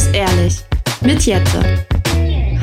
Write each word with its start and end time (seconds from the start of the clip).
Muss 0.00 0.14
ehrlich 0.14 0.54
mit 1.02 1.26
Jette. 1.26 1.86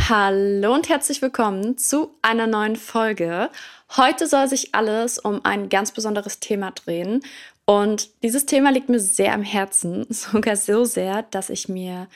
Hallo 0.10 0.74
und 0.74 0.90
herzlich 0.90 1.22
willkommen 1.22 1.78
zu 1.78 2.16
einer 2.24 2.48
neuen 2.48 2.76
Folge. 2.76 3.52
Heute 3.96 4.26
soll 4.26 4.48
sich 4.48 4.74
alles 4.74 5.20
um 5.20 5.46
ein 5.46 5.70
ganz 5.70 5.92
besonderes 5.92 6.40
Thema 6.40 6.72
drehen. 6.72 7.22
Und 7.66 8.10
dieses 8.24 8.48
Thema 8.48 8.72
liegt 8.72 8.90
mir 8.90 9.00
sehr 9.00 9.36
am 9.36 9.44
Herzen, 9.44 10.08
sogar 10.10 10.56
so 10.56 10.84
sehr, 10.84 11.22
dass 11.30 11.52
ich 11.52 11.70
mir 11.70 12.08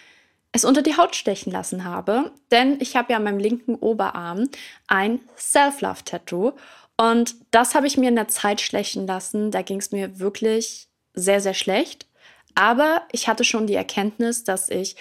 es 0.53 0.65
unter 0.65 0.81
die 0.81 0.97
Haut 0.97 1.15
stechen 1.15 1.51
lassen 1.51 1.83
habe. 1.83 2.31
Denn 2.49 2.81
ich 2.81 2.95
habe 2.95 3.11
ja 3.11 3.17
an 3.17 3.23
meinem 3.23 3.37
linken 3.37 3.75
Oberarm 3.75 4.49
ein 4.87 5.19
Self-Love-Tattoo. 5.37 6.53
Und 6.97 7.35
das 7.51 7.75
habe 7.75 7.85
ich 7.85 7.95
mir 7.95 8.09
in 8.09 8.15
der 8.15 8.27
Zeit 8.27 8.59
schlechten 8.59 9.05
lassen. 9.05 9.51
Da 9.51 9.61
ging 9.61 9.77
es 9.77 9.91
mir 9.91 10.17
wirklich 10.17 10.87
sehr, 11.13 11.41
sehr 11.41 11.53
schlecht. 11.53 12.07
Aber 12.55 13.03
ich 13.11 13.27
hatte 13.27 13.43
schon 13.43 13.67
die 13.67 13.75
Erkenntnis, 13.75 14.43
dass 14.43 14.69
ich 14.69 14.95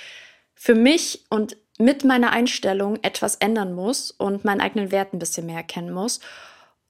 für 0.54 0.74
mich 0.74 1.24
und 1.30 1.56
mit 1.78 2.04
meiner 2.04 2.30
Einstellung 2.30 2.98
etwas 3.02 3.36
ändern 3.36 3.72
muss 3.72 4.10
und 4.10 4.44
meinen 4.44 4.60
eigenen 4.60 4.90
Wert 4.92 5.14
ein 5.14 5.18
bisschen 5.18 5.46
mehr 5.46 5.56
erkennen 5.56 5.92
muss. 5.92 6.20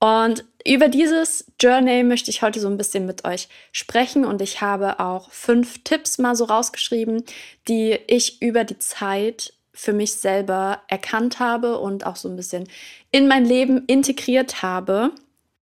Und 0.00 0.44
über 0.66 0.88
dieses 0.88 1.52
Journey 1.60 2.02
möchte 2.02 2.30
ich 2.30 2.42
heute 2.42 2.58
so 2.58 2.68
ein 2.68 2.78
bisschen 2.78 3.06
mit 3.06 3.24
euch 3.24 3.48
sprechen 3.70 4.24
und 4.24 4.40
ich 4.40 4.60
habe 4.60 4.98
auch 4.98 5.30
fünf 5.30 5.84
Tipps 5.84 6.18
mal 6.18 6.34
so 6.34 6.44
rausgeschrieben, 6.44 7.22
die 7.68 7.98
ich 8.06 8.40
über 8.40 8.64
die 8.64 8.78
Zeit 8.78 9.52
für 9.72 9.92
mich 9.92 10.14
selber 10.14 10.82
erkannt 10.88 11.38
habe 11.38 11.78
und 11.78 12.04
auch 12.06 12.16
so 12.16 12.28
ein 12.28 12.36
bisschen 12.36 12.68
in 13.12 13.28
mein 13.28 13.44
Leben 13.44 13.84
integriert 13.86 14.62
habe, 14.62 15.12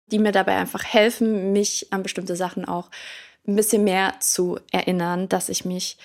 die 0.08 0.20
mir 0.20 0.31
dabei 0.31 0.58
einfach 0.58 0.84
helfen, 0.84 1.53
mich 1.53 1.88
an 1.92 2.03
bestimmte 2.03 2.36
Sachen 2.36 2.66
auch 2.66 2.89
ein 3.48 3.55
bisschen 3.55 3.84
mehr 3.84 4.16
zu 4.20 4.59
erinnern, 4.72 5.30
dass 5.30 5.50
ich 5.50 5.66
mich 5.66 5.97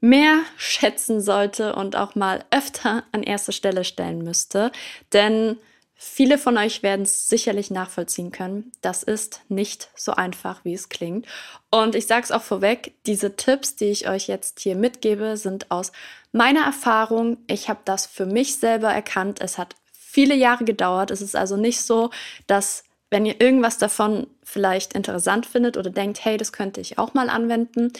mehr 0.00 0.42
schätzen 0.56 1.20
sollte 1.20 1.74
und 1.74 1.96
auch 1.96 2.14
mal 2.14 2.44
öfter 2.50 3.04
an 3.12 3.22
erste 3.22 3.52
Stelle 3.52 3.84
stellen 3.84 4.22
müsste. 4.22 4.70
Denn 5.12 5.58
viele 5.94 6.36
von 6.36 6.58
euch 6.58 6.82
werden 6.82 7.02
es 7.02 7.26
sicherlich 7.26 7.70
nachvollziehen 7.70 8.30
können. 8.30 8.70
Das 8.82 9.02
ist 9.02 9.40
nicht 9.48 9.88
so 9.96 10.12
einfach, 10.12 10.64
wie 10.64 10.74
es 10.74 10.90
klingt. 10.90 11.26
Und 11.70 11.94
ich 11.94 12.06
sage 12.06 12.22
es 12.22 12.32
auch 12.32 12.42
vorweg, 12.42 12.94
diese 13.06 13.34
Tipps, 13.36 13.76
die 13.76 13.86
ich 13.86 14.08
euch 14.08 14.28
jetzt 14.28 14.60
hier 14.60 14.76
mitgebe, 14.76 15.36
sind 15.36 15.70
aus 15.70 15.90
meiner 16.32 16.64
Erfahrung. 16.64 17.38
Ich 17.46 17.70
habe 17.70 17.80
das 17.84 18.06
für 18.06 18.26
mich 18.26 18.56
selber 18.56 18.92
erkannt. 18.92 19.40
Es 19.40 19.56
hat 19.56 19.74
viele 19.92 20.34
Jahre 20.34 20.64
gedauert. 20.64 21.10
Es 21.10 21.22
ist 21.22 21.34
also 21.34 21.56
nicht 21.56 21.80
so, 21.80 22.10
dass 22.46 22.84
wenn 23.14 23.26
ihr 23.26 23.40
irgendwas 23.40 23.78
davon 23.78 24.26
vielleicht 24.42 24.92
interessant 24.92 25.46
findet 25.46 25.76
oder 25.76 25.88
denkt, 25.88 26.24
hey, 26.24 26.36
das 26.36 26.52
könnte 26.52 26.80
ich 26.80 26.98
auch 26.98 27.14
mal 27.14 27.30
anwenden, 27.30 27.92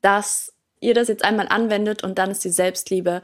dass 0.00 0.52
ihr 0.78 0.94
das 0.94 1.08
jetzt 1.08 1.24
einmal 1.24 1.48
anwendet 1.48 2.04
und 2.04 2.18
dann 2.18 2.30
ist 2.30 2.44
die 2.44 2.50
Selbstliebe 2.50 3.20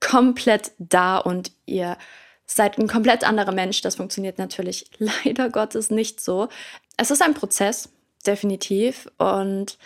komplett 0.00 0.72
da 0.76 1.16
und 1.16 1.52
ihr 1.64 1.96
seid 2.44 2.76
ein 2.76 2.86
komplett 2.86 3.24
anderer 3.24 3.52
Mensch. 3.52 3.80
Das 3.80 3.96
funktioniert 3.96 4.36
natürlich 4.36 4.90
leider 4.98 5.48
Gottes 5.48 5.90
nicht 5.90 6.20
so. 6.20 6.48
Es 6.98 7.10
ist 7.10 7.22
ein 7.22 7.32
Prozess, 7.32 7.88
definitiv. 8.26 9.08
Und 9.16 9.78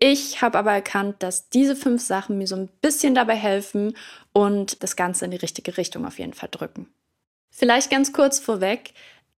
ich 0.00 0.42
habe 0.42 0.58
aber 0.58 0.72
erkannt, 0.72 1.22
dass 1.22 1.48
diese 1.48 1.76
fünf 1.76 2.02
Sachen 2.02 2.38
mir 2.38 2.48
so 2.48 2.56
ein 2.56 2.68
bisschen 2.82 3.14
dabei 3.14 3.36
helfen 3.36 3.96
und 4.32 4.82
das 4.82 4.96
Ganze 4.96 5.26
in 5.26 5.30
die 5.30 5.36
richtige 5.36 5.76
Richtung 5.76 6.04
auf 6.04 6.18
jeden 6.18 6.34
Fall 6.34 6.48
drücken. 6.50 6.88
Vielleicht 7.50 7.88
ganz 7.88 8.12
kurz 8.12 8.40
vorweg, 8.40 8.94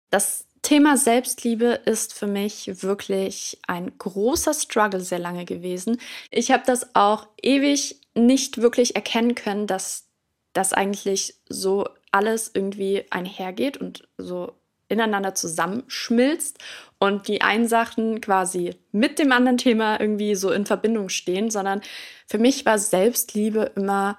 das 0.08 0.46
Thema 0.62 0.96
Selbstliebe 0.96 1.80
ist 1.86 2.12
für 2.12 2.26
mich 2.26 2.82
wirklich 2.82 3.58
ein 3.66 3.96
großer 3.98 4.54
Struggle 4.54 5.00
sehr 5.00 5.18
lange 5.18 5.44
gewesen. 5.44 6.00
Ich 6.30 6.50
habe 6.50 6.62
das 6.66 6.94
auch 6.94 7.28
ewig 7.42 8.00
nicht 8.14 8.58
wirklich 8.58 8.94
erkennen 8.94 9.34
können, 9.34 9.66
dass 9.66 10.08
das 10.52 10.72
eigentlich 10.72 11.34
so 11.48 11.88
alles 12.12 12.50
irgendwie 12.52 13.04
einhergeht 13.10 13.76
und 13.78 14.08
so 14.18 14.52
ineinander 14.88 15.34
zusammenschmilzt 15.34 16.58
und 16.98 17.28
die 17.28 17.42
einen 17.42 17.68
Sachen 17.68 18.20
quasi 18.20 18.74
mit 18.90 19.18
dem 19.18 19.32
anderen 19.32 19.56
Thema 19.56 20.00
irgendwie 20.00 20.34
so 20.34 20.50
in 20.50 20.66
Verbindung 20.66 21.08
stehen, 21.08 21.50
sondern 21.50 21.80
für 22.26 22.38
mich 22.38 22.66
war 22.66 22.78
Selbstliebe 22.78 23.72
immer 23.76 24.18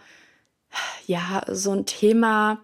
ja 1.06 1.44
so 1.50 1.72
ein 1.72 1.86
Thema, 1.86 2.62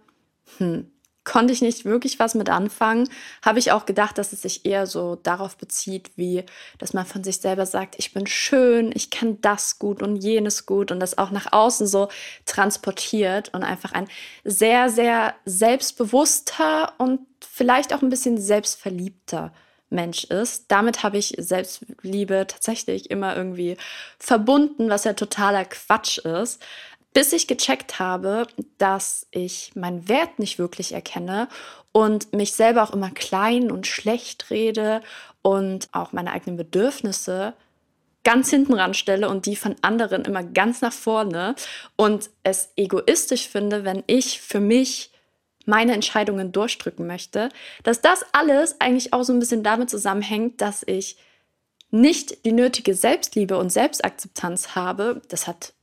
hm, 0.57 0.89
konnte 1.27 1.51
ich 1.53 1.61
nicht 1.61 1.83
wirklich 1.83 2.19
was 2.19 2.35
mit 2.35 2.49
anfangen. 2.49 3.09
Habe 3.43 3.59
ich 3.59 3.73
auch 3.73 3.85
gedacht, 3.85 4.17
dass 4.17 4.31
es 4.31 4.41
sich 4.43 4.65
eher 4.65 4.88
so 4.88 5.15
darauf 5.15 5.57
bezieht, 5.57 6.09
wie, 6.15 6.45
dass 6.79 6.93
man 6.93 7.05
von 7.05 7.21
sich 7.21 7.38
selber 7.41 7.65
sagt, 7.65 7.95
ich 7.99 8.13
bin 8.13 8.25
schön, 8.25 8.91
ich 8.95 9.09
kann 9.09 9.41
das 9.41 9.77
gut 9.77 10.01
und 10.01 10.15
jenes 10.15 10.65
gut 10.65 10.89
und 10.89 11.01
das 11.01 11.17
auch 11.17 11.31
nach 11.31 11.51
außen 11.51 11.85
so 11.85 12.07
transportiert 12.45 13.53
und 13.53 13.63
einfach 13.63 13.91
ein 13.91 14.07
sehr, 14.45 14.89
sehr 14.89 15.35
selbstbewusster 15.43 16.93
und 16.97 17.19
vielleicht 17.41 17.94
auch 17.94 18.01
ein 18.01 18.09
bisschen 18.09 18.39
selbstverliebter 18.39 19.51
Mensch 19.89 20.23
ist. 20.25 20.65
Damit 20.69 21.03
habe 21.03 21.17
ich 21.17 21.35
Selbstliebe 21.38 22.45
tatsächlich 22.47 23.11
immer 23.11 23.35
irgendwie 23.35 23.75
verbunden, 24.17 24.89
was 24.89 25.03
ja 25.03 25.11
totaler 25.11 25.65
Quatsch 25.65 26.19
ist 26.19 26.61
bis 27.17 27.33
ich 27.33 27.47
gecheckt 27.47 27.97
habe, 27.97 28.45
dass 28.78 29.25
ich 29.31 29.72
meinen 29.73 30.07
Wert 30.07 30.38
nicht 30.38 30.59
wirklich 30.59 30.91
erkenne 30.91 31.47
und 31.91 32.31
mich 32.31 32.51
selber 32.51 32.83
auch 32.83 32.94
immer 32.94 33.09
klein 33.09 33.72
und 33.72 33.88
schlecht 33.88 34.51
rede 34.51 35.01
und 35.41 35.89
auch 35.94 36.11
meine 36.11 36.31
eigenen 36.31 36.57
Bedürfnisse 36.57 37.56
ganz 38.23 38.51
hinten 38.51 38.75
ranstelle 38.75 39.29
und 39.29 39.47
die 39.47 39.56
von 39.56 39.75
anderen 39.81 40.25
immer 40.25 40.44
ganz 40.44 40.81
nach 40.81 40.94
vorne 40.94 41.56
und 41.95 42.29
es 42.44 42.69
egoistisch 42.75 43.47
finde, 43.47 43.83
wenn 43.83 44.03
ich 44.06 44.39
für 44.39 44.59
mich 44.59 45.09
meine 45.66 45.94
Entscheidungen 45.94 46.51
durchdrücken 46.51 47.07
möchte, 47.07 47.50
dass 47.81 48.00
das 48.00 48.25
alles 48.31 48.79
eigentlich 48.79 49.11
auch 49.13 49.23
so 49.23 49.33
ein 49.33 49.39
bisschen 49.39 49.63
damit 49.63 49.89
zusammenhängt, 49.89 50.61
dass 50.61 50.83
ich 50.85 51.17
nicht 51.89 52.45
die 52.45 52.51
nötige 52.51 52.94
Selbstliebe 52.94 53.57
und 53.57 53.72
Selbstakzeptanz 53.72 54.75
habe. 54.75 55.23
Das 55.29 55.47
hat 55.47 55.73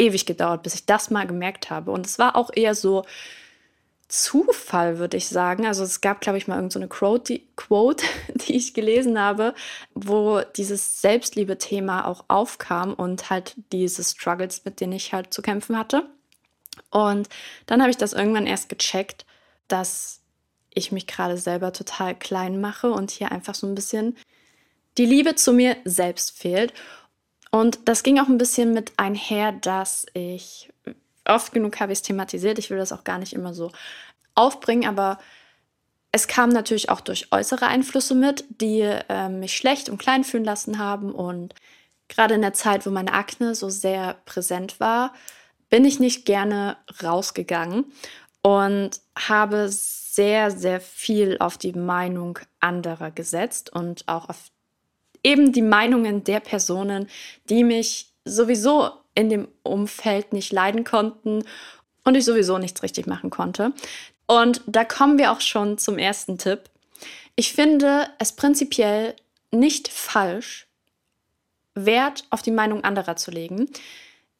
ewig 0.00 0.26
gedauert, 0.26 0.62
bis 0.62 0.74
ich 0.74 0.86
das 0.86 1.10
mal 1.10 1.26
gemerkt 1.26 1.70
habe. 1.70 1.90
Und 1.90 2.06
es 2.06 2.18
war 2.18 2.34
auch 2.36 2.50
eher 2.52 2.74
so 2.74 3.04
Zufall, 4.08 4.98
würde 4.98 5.16
ich 5.16 5.28
sagen. 5.28 5.66
Also 5.66 5.84
es 5.84 6.00
gab, 6.00 6.20
glaube 6.20 6.36
ich, 6.38 6.48
mal 6.48 6.56
irgendeine 6.56 6.86
so 6.86 6.88
Quote, 6.88 7.32
die, 7.32 7.46
Quote, 7.54 8.04
die 8.34 8.56
ich 8.56 8.74
gelesen 8.74 9.20
habe, 9.20 9.54
wo 9.94 10.40
dieses 10.56 11.00
Selbstliebe-Thema 11.00 12.06
auch 12.06 12.24
aufkam 12.26 12.94
und 12.94 13.30
halt 13.30 13.54
diese 13.72 14.02
Struggles, 14.02 14.64
mit 14.64 14.80
denen 14.80 14.94
ich 14.94 15.12
halt 15.12 15.32
zu 15.32 15.42
kämpfen 15.42 15.78
hatte. 15.78 16.08
Und 16.90 17.28
dann 17.66 17.80
habe 17.80 17.90
ich 17.90 17.96
das 17.96 18.12
irgendwann 18.12 18.46
erst 18.46 18.68
gecheckt, 18.68 19.26
dass 19.68 20.20
ich 20.74 20.90
mich 20.90 21.06
gerade 21.06 21.36
selber 21.36 21.72
total 21.72 22.16
klein 22.16 22.60
mache 22.60 22.90
und 22.90 23.10
hier 23.10 23.30
einfach 23.30 23.54
so 23.54 23.66
ein 23.66 23.74
bisschen 23.74 24.16
die 24.98 25.06
Liebe 25.06 25.36
zu 25.36 25.52
mir 25.52 25.76
selbst 25.84 26.36
fehlt. 26.36 26.72
Und 27.50 27.80
das 27.86 28.02
ging 28.02 28.18
auch 28.20 28.28
ein 28.28 28.38
bisschen 28.38 28.72
mit 28.72 28.92
einher, 28.96 29.52
dass 29.52 30.06
ich 30.14 30.70
oft 31.24 31.52
genug 31.52 31.80
habe 31.80 31.92
ich 31.92 31.98
es 31.98 32.02
thematisiert. 32.02 32.58
Ich 32.58 32.70
will 32.70 32.78
das 32.78 32.92
auch 32.92 33.04
gar 33.04 33.18
nicht 33.18 33.32
immer 33.32 33.54
so 33.54 33.72
aufbringen, 34.34 34.88
aber 34.88 35.18
es 36.12 36.26
kam 36.26 36.50
natürlich 36.50 36.90
auch 36.90 37.00
durch 37.00 37.32
äußere 37.32 37.66
Einflüsse 37.66 38.14
mit, 38.14 38.44
die 38.48 38.80
äh, 38.80 39.28
mich 39.28 39.56
schlecht 39.56 39.88
und 39.88 39.98
klein 39.98 40.24
fühlen 40.24 40.44
lassen 40.44 40.78
haben. 40.78 41.12
Und 41.12 41.54
gerade 42.08 42.34
in 42.34 42.42
der 42.42 42.54
Zeit, 42.54 42.84
wo 42.86 42.90
meine 42.90 43.12
Akne 43.12 43.54
so 43.54 43.68
sehr 43.68 44.14
präsent 44.24 44.80
war, 44.80 45.12
bin 45.68 45.84
ich 45.84 46.00
nicht 46.00 46.26
gerne 46.26 46.76
rausgegangen 47.02 47.84
und 48.42 49.00
habe 49.16 49.68
sehr, 49.68 50.50
sehr 50.50 50.80
viel 50.80 51.38
auf 51.38 51.58
die 51.58 51.72
Meinung 51.72 52.40
anderer 52.58 53.12
gesetzt 53.12 53.70
und 53.72 54.08
auch 54.08 54.28
auf 54.28 54.50
eben 55.22 55.52
die 55.52 55.62
Meinungen 55.62 56.24
der 56.24 56.40
Personen, 56.40 57.08
die 57.48 57.64
mich 57.64 58.12
sowieso 58.24 58.90
in 59.14 59.28
dem 59.28 59.48
Umfeld 59.62 60.32
nicht 60.32 60.52
leiden 60.52 60.84
konnten 60.84 61.44
und 62.04 62.14
ich 62.14 62.24
sowieso 62.24 62.58
nichts 62.58 62.82
richtig 62.82 63.06
machen 63.06 63.30
konnte. 63.30 63.72
Und 64.26 64.62
da 64.66 64.84
kommen 64.84 65.18
wir 65.18 65.32
auch 65.32 65.40
schon 65.40 65.78
zum 65.78 65.98
ersten 65.98 66.38
Tipp. 66.38 66.70
Ich 67.36 67.52
finde 67.52 68.08
es 68.18 68.32
prinzipiell 68.32 69.14
nicht 69.50 69.88
falsch, 69.88 70.68
Wert 71.74 72.24
auf 72.30 72.42
die 72.42 72.50
Meinung 72.50 72.84
anderer 72.84 73.16
zu 73.16 73.30
legen. 73.30 73.68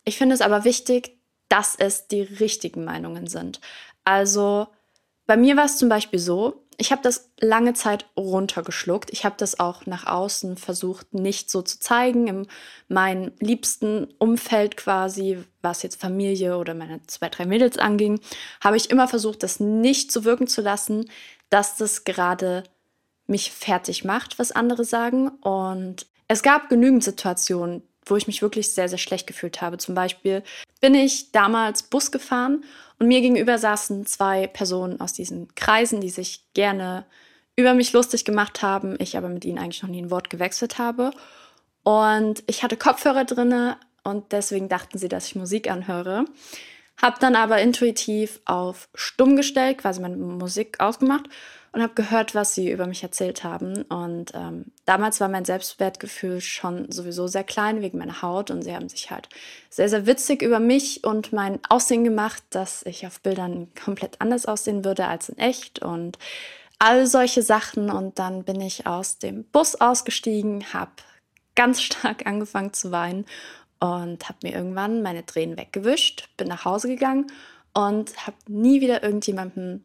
Ich 0.05 0.19
finde 0.19 0.35
es 0.35 0.41
aber 0.41 0.65
wichtig, 0.65 1.17
dass 1.49 1.75
es 1.77 2.09
die 2.09 2.23
richtigen 2.23 2.85
Meinungen 2.85 3.27
sind. 3.27 3.61
Also 4.05 4.69
bei 5.27 5.37
mir 5.37 5.57
war 5.57 5.65
es 5.65 5.77
zum 5.77 5.89
Beispiel 5.89 6.19
so, 6.19 6.65
ich 6.81 6.93
habe 6.93 7.03
das 7.03 7.31
lange 7.39 7.75
Zeit 7.75 8.07
runtergeschluckt. 8.17 9.11
Ich 9.13 9.27
habe 9.27 9.35
das 9.37 9.61
auch 9.61 9.85
nach 9.85 10.07
außen 10.07 10.57
versucht, 10.57 11.13
nicht 11.13 11.51
so 11.51 11.61
zu 11.61 11.79
zeigen. 11.79 12.27
In 12.27 12.47
meinem 12.89 13.33
liebsten 13.39 14.09
Umfeld 14.19 14.79
quasi, 14.79 15.45
was 15.61 15.83
jetzt 15.83 16.01
Familie 16.01 16.57
oder 16.57 16.73
meine 16.73 17.03
zwei, 17.07 17.29
drei 17.29 17.45
Mädels 17.45 17.77
anging, 17.77 18.19
habe 18.65 18.79
ich 18.79 18.89
immer 18.89 19.09
versucht, 19.09 19.43
das 19.43 19.61
nicht 19.61 20.11
so 20.11 20.25
wirken 20.25 20.47
zu 20.47 20.63
lassen, 20.63 21.11
dass 21.51 21.77
das 21.77 22.05
gerade 22.05 22.65
mich 23.27 23.53
fertig 23.53 24.05
macht, 24.05 24.39
was 24.39 24.51
andere 24.51 24.85
sagen. 24.85 25.29
Und 25.29 26.07
es 26.29 26.43
gab 26.43 26.71
genügend 26.71 27.05
Situationen, 27.05 27.83
wo 28.05 28.17
ich 28.17 28.27
mich 28.27 28.43
wirklich 28.43 28.73
sehr, 28.73 28.89
sehr 28.89 28.99
schlecht 28.99 29.27
gefühlt 29.27 29.61
habe. 29.61 29.79
Zum 29.79 29.95
Beispiel 29.95 30.43
bin 30.81 30.95
ich 30.95 31.33
damals 31.33 31.83
Bus 31.83 32.11
gefahren 32.11 32.65
und 32.99 33.09
mir 33.09 33.21
gegenüber 33.21 33.59
saßen 33.59 34.07
zwei 34.07 34.47
Personen 34.47 35.01
aus 35.01 35.13
diesen 35.13 35.55
Kreisen, 35.55 36.01
die 36.01 36.11
sich 36.11 36.45
gerne 36.55 37.05
über 37.57 37.75
mich 37.75 37.93
lustig 37.93 38.25
gemacht 38.25 38.63
haben, 38.63 38.97
ich 38.99 39.17
aber 39.17 39.29
mit 39.29 39.45
ihnen 39.45 39.59
eigentlich 39.59 39.83
noch 39.83 39.91
nie 39.91 40.03
ein 40.03 40.11
Wort 40.11 40.31
gewechselt 40.31 40.79
habe. 40.79 41.11
Und 41.83 42.43
ich 42.47 42.63
hatte 42.63 42.77
Kopfhörer 42.77 43.25
drinne 43.25 43.77
und 44.03 44.33
deswegen 44.33 44.69
dachten 44.69 44.99
sie, 44.99 45.09
dass 45.09 45.27
ich 45.27 45.37
Musik 45.37 45.71
anhöre. 45.71 46.25
Hab 47.01 47.21
dann 47.21 47.37
aber 47.37 47.61
intuitiv 47.61 48.41
auf 48.45 48.89
stumm 48.95 49.37
gestellt, 49.37 49.79
quasi 49.79 50.01
meine 50.01 50.17
Musik 50.17 50.81
ausgemacht 50.81 51.29
und 51.73 51.83
habe 51.83 51.95
gehört, 51.95 52.35
was 52.35 52.55
sie 52.55 52.71
über 52.71 52.87
mich 52.87 53.03
erzählt 53.03 53.45
haben. 53.45 53.83
Und 53.83 54.33
ähm, 54.35 54.67
damals 54.87 55.21
war 55.21 55.29
mein 55.29 55.45
Selbstwertgefühl 55.45 56.41
schon 56.41 56.91
sowieso 56.91 57.29
sehr 57.29 57.45
klein 57.45 57.81
wegen 57.81 57.99
meiner 57.99 58.23
Haut 58.23 58.51
und 58.51 58.63
sie 58.63 58.75
haben 58.75 58.89
sich 58.89 59.11
halt 59.11 59.29
sehr, 59.69 59.89
sehr 59.89 60.07
witzig 60.07 60.43
über 60.43 60.59
mich 60.59 61.05
und 61.05 61.33
mein 61.33 61.61
Aussehen 61.69 62.03
gemacht, 62.03 62.43
dass 62.51 62.85
ich 62.87 63.07
auf 63.07 63.21
Bildern 63.21 63.69
komplett 63.85 64.21
anders 64.21 64.47
aussehen 64.47 64.85
würde 64.85 65.07
als 65.07 65.29
in 65.29 65.39
echt 65.39 65.81
und 65.81 66.19
all 66.81 67.07
solche 67.07 67.43
Sachen. 67.43 67.91
Und 67.91 68.19
dann 68.19 68.43
bin 68.43 68.61
ich 68.61 68.87
aus 68.87 69.19
dem 69.19 69.45
Bus 69.45 69.77
ausgestiegen, 69.77 70.73
habe 70.73 70.93
ganz 71.55 71.81
stark 71.83 72.27
angefangen 72.27 72.73
zu 72.73 72.91
weinen 72.91 73.27
und 73.79 74.29
habe 74.29 74.39
mir 74.43 74.55
irgendwann 74.55 75.03
meine 75.03 75.25
Tränen 75.25 75.57
weggewischt, 75.57 76.29
bin 76.37 76.49
nach 76.49 76.65
Hause 76.65 76.89
gegangen 76.89 77.29
und 77.75 78.27
habe 78.27 78.37
nie 78.49 78.81
wieder 78.81 79.05
irgendjemandem 79.05 79.85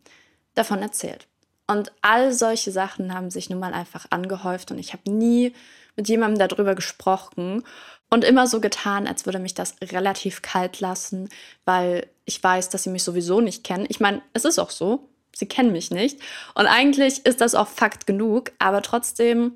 davon 0.56 0.82
erzählt. 0.82 1.28
Und 1.68 1.92
all 2.02 2.32
solche 2.32 2.72
Sachen 2.72 3.14
haben 3.14 3.32
sich 3.32 3.50
nun 3.50 3.60
mal 3.60 3.74
einfach 3.74 4.06
angehäuft 4.12 4.72
und 4.72 4.78
ich 4.78 4.94
habe 4.94 5.10
nie 5.12 5.54
mit 5.96 6.08
jemandem 6.08 6.48
darüber 6.48 6.76
gesprochen 6.76 7.64
und 8.10 8.24
immer 8.24 8.48
so 8.48 8.62
getan, 8.62 9.08
als 9.08 9.26
würde 9.26 9.40
mich 9.40 9.56
das 9.56 9.76
relativ 9.82 10.42
kalt 10.42 10.80
lassen, 10.80 11.30
weil 11.64 12.08
ich 12.26 12.44
weiß, 12.44 12.70
dass 12.70 12.84
sie 12.84 12.90
mich 12.90 13.04
sowieso 13.04 13.42
nicht 13.42 13.64
kennen. 13.64 13.86
Ich 13.90 14.00
meine, 14.00 14.22
es 14.34 14.46
ist 14.46 14.60
auch 14.60 14.70
so, 14.70 15.10
sie 15.34 15.48
kennen 15.48 15.72
mich 15.72 15.92
nicht. 15.92 16.20
Und 16.54 16.68
eigentlich 16.68 17.26
ist 17.26 17.42
das 17.42 17.56
auch 17.56 17.68
Fakt 17.68 18.06
genug, 18.06 18.52
aber 18.60 18.82
trotzdem 18.82 19.54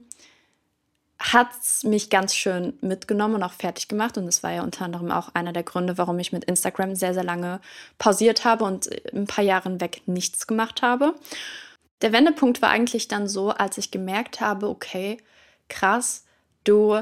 hat 1.20 1.50
es 1.62 1.84
mich 1.84 2.10
ganz 2.10 2.34
schön 2.34 2.78
mitgenommen 2.82 3.36
und 3.36 3.44
auch 3.44 3.52
fertig 3.52 3.90
gemacht. 3.90 4.18
Und 4.18 4.26
das 4.26 4.42
war 4.42 4.52
ja 4.52 4.64
unter 4.64 4.86
anderem 4.86 5.12
auch 5.12 5.36
einer 5.36 5.52
der 5.52 5.64
Gründe, 5.64 5.98
warum 5.98 6.18
ich 6.18 6.32
mit 6.32 6.46
Instagram 6.46 6.96
sehr, 6.96 7.14
sehr 7.14 7.26
lange 7.26 7.60
pausiert 7.98 8.46
habe 8.46 8.64
und 8.64 8.90
ein 9.14 9.28
paar 9.28 9.44
Jahre 9.44 9.82
weg 9.82 10.02
nichts 10.06 10.48
gemacht 10.48 10.82
habe. 10.82 11.14
Der 12.02 12.14
Wendepunkt 12.14 12.62
war 12.62 12.70
eigentlich 12.70 13.08
dann 13.08 13.28
so, 13.28 13.50
als 13.50 13.78
ich 13.78 13.92
gemerkt 13.92 14.40
habe, 14.42 14.70
okay, 14.70 15.18
krass, 15.68 16.26
du 16.64 17.02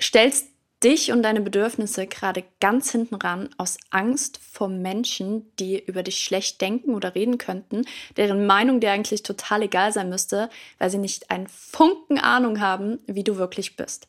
stellst 0.00 0.48
dich 0.82 1.12
und 1.12 1.22
deine 1.22 1.40
Bedürfnisse 1.40 2.06
gerade 2.06 2.44
ganz 2.60 2.90
hinten 2.90 3.14
ran 3.14 3.50
aus 3.56 3.78
Angst 3.90 4.38
vor 4.38 4.68
Menschen, 4.68 5.50
die 5.58 5.78
über 5.78 6.02
dich 6.02 6.18
schlecht 6.18 6.60
denken 6.60 6.94
oder 6.94 7.14
reden 7.14 7.38
könnten, 7.38 7.84
deren 8.16 8.46
Meinung 8.46 8.80
dir 8.80 8.90
eigentlich 8.90 9.22
total 9.22 9.62
egal 9.62 9.92
sein 9.92 10.08
müsste, 10.08 10.50
weil 10.78 10.90
sie 10.90 10.98
nicht 10.98 11.30
einen 11.30 11.46
Funken 11.46 12.18
Ahnung 12.18 12.60
haben, 12.60 12.98
wie 13.06 13.24
du 13.24 13.36
wirklich 13.36 13.76
bist. 13.76 14.08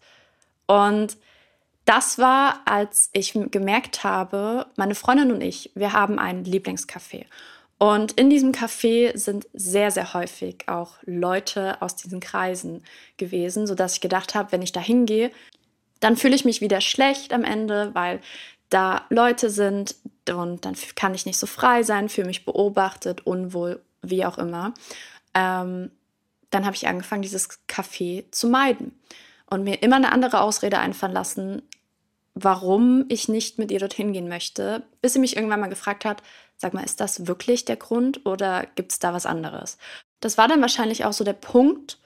Und 0.65 1.18
das 1.86 2.18
war, 2.18 2.62
als 2.65 3.09
ich 3.13 3.33
gemerkt 3.51 4.03
habe, 4.03 4.68
meine 4.75 4.95
Freundin 4.95 5.31
und 5.31 5.41
ich, 5.41 5.71
wir 5.75 5.94
haben 5.94 6.18
ein 6.18 6.45
Lieblingscafé. 6.45 7.25
Und 7.83 8.13
in 8.13 8.30
diesem 8.30 8.53
Café 8.53 9.18
sind 9.18 9.45
sehr, 9.51 9.91
sehr 9.91 10.13
häufig 10.13 10.69
auch 10.69 11.00
Leute 11.01 11.81
aus 11.81 11.97
diesen 11.97 12.21
Kreisen 12.21 12.81
gewesen, 13.18 13.68
sodass 13.68 13.95
ich 13.95 14.00
gedacht 14.00 14.35
habe, 14.35 14.53
wenn 14.53 14.62
ich 14.62 14.71
da 14.71 14.80
hingehe, 14.80 15.31
dann 16.00 16.15
fühle 16.15 16.33
ich 16.33 16.45
mich 16.45 16.62
wieder 16.62 16.80
schlecht 16.80 17.33
am 17.33 17.44
Ende, 17.44 17.94
weil 17.94 18.21
da 18.69 19.06
Leute 19.09 19.50
sind 19.50 19.95
und 20.30 20.63
dann 20.63 20.77
kann 20.95 21.13
ich 21.13 21.25
nicht 21.25 21.38
so 21.38 21.45
frei 21.45 21.83
sein, 21.83 22.07
fühle 22.07 22.27
mich 22.27 22.45
beobachtet, 22.45 23.27
unwohl, 23.27 23.81
wie 24.01 24.24
auch 24.25 24.38
immer. 24.38 24.74
Ähm, 25.33 25.91
dann 26.51 26.65
habe 26.65 26.77
ich 26.77 26.88
angefangen, 26.88 27.21
dieses 27.21 27.50
Café 27.68 28.24
zu 28.31 28.47
meiden 28.47 28.97
und 29.47 29.65
mir 29.65 29.83
immer 29.83 29.97
eine 29.97 30.13
andere 30.13 30.39
Ausrede 30.39 30.77
einfallen 30.77 31.12
lassen, 31.12 31.62
warum 32.33 33.03
ich 33.09 33.27
nicht 33.27 33.59
mit 33.59 33.71
ihr 33.71 33.79
dorthin 33.79 34.13
gehen 34.13 34.29
möchte, 34.29 34.83
bis 35.01 35.12
sie 35.12 35.19
mich 35.19 35.36
irgendwann 35.36 35.59
mal 35.59 35.68
gefragt 35.68 36.06
hat, 36.06 36.24
Sag 36.63 36.74
mal, 36.74 36.86
ist 36.86 37.01
das 37.01 37.27
wirklich 37.27 37.65
der 37.65 37.75
Grund 37.75 38.25
oder 38.25 38.65
gibt 38.75 38.94
es 38.94 39.00
da 39.00 39.13
was 39.13 39.25
anderes? 39.25 39.77
Das 40.21 40.38
war 40.38 40.48
dann 40.48 40.62
wahrscheinlich 40.62 41.04
auch 41.04 41.12
so 41.12 41.25
der 41.25 41.33
Punkt, 41.33 42.00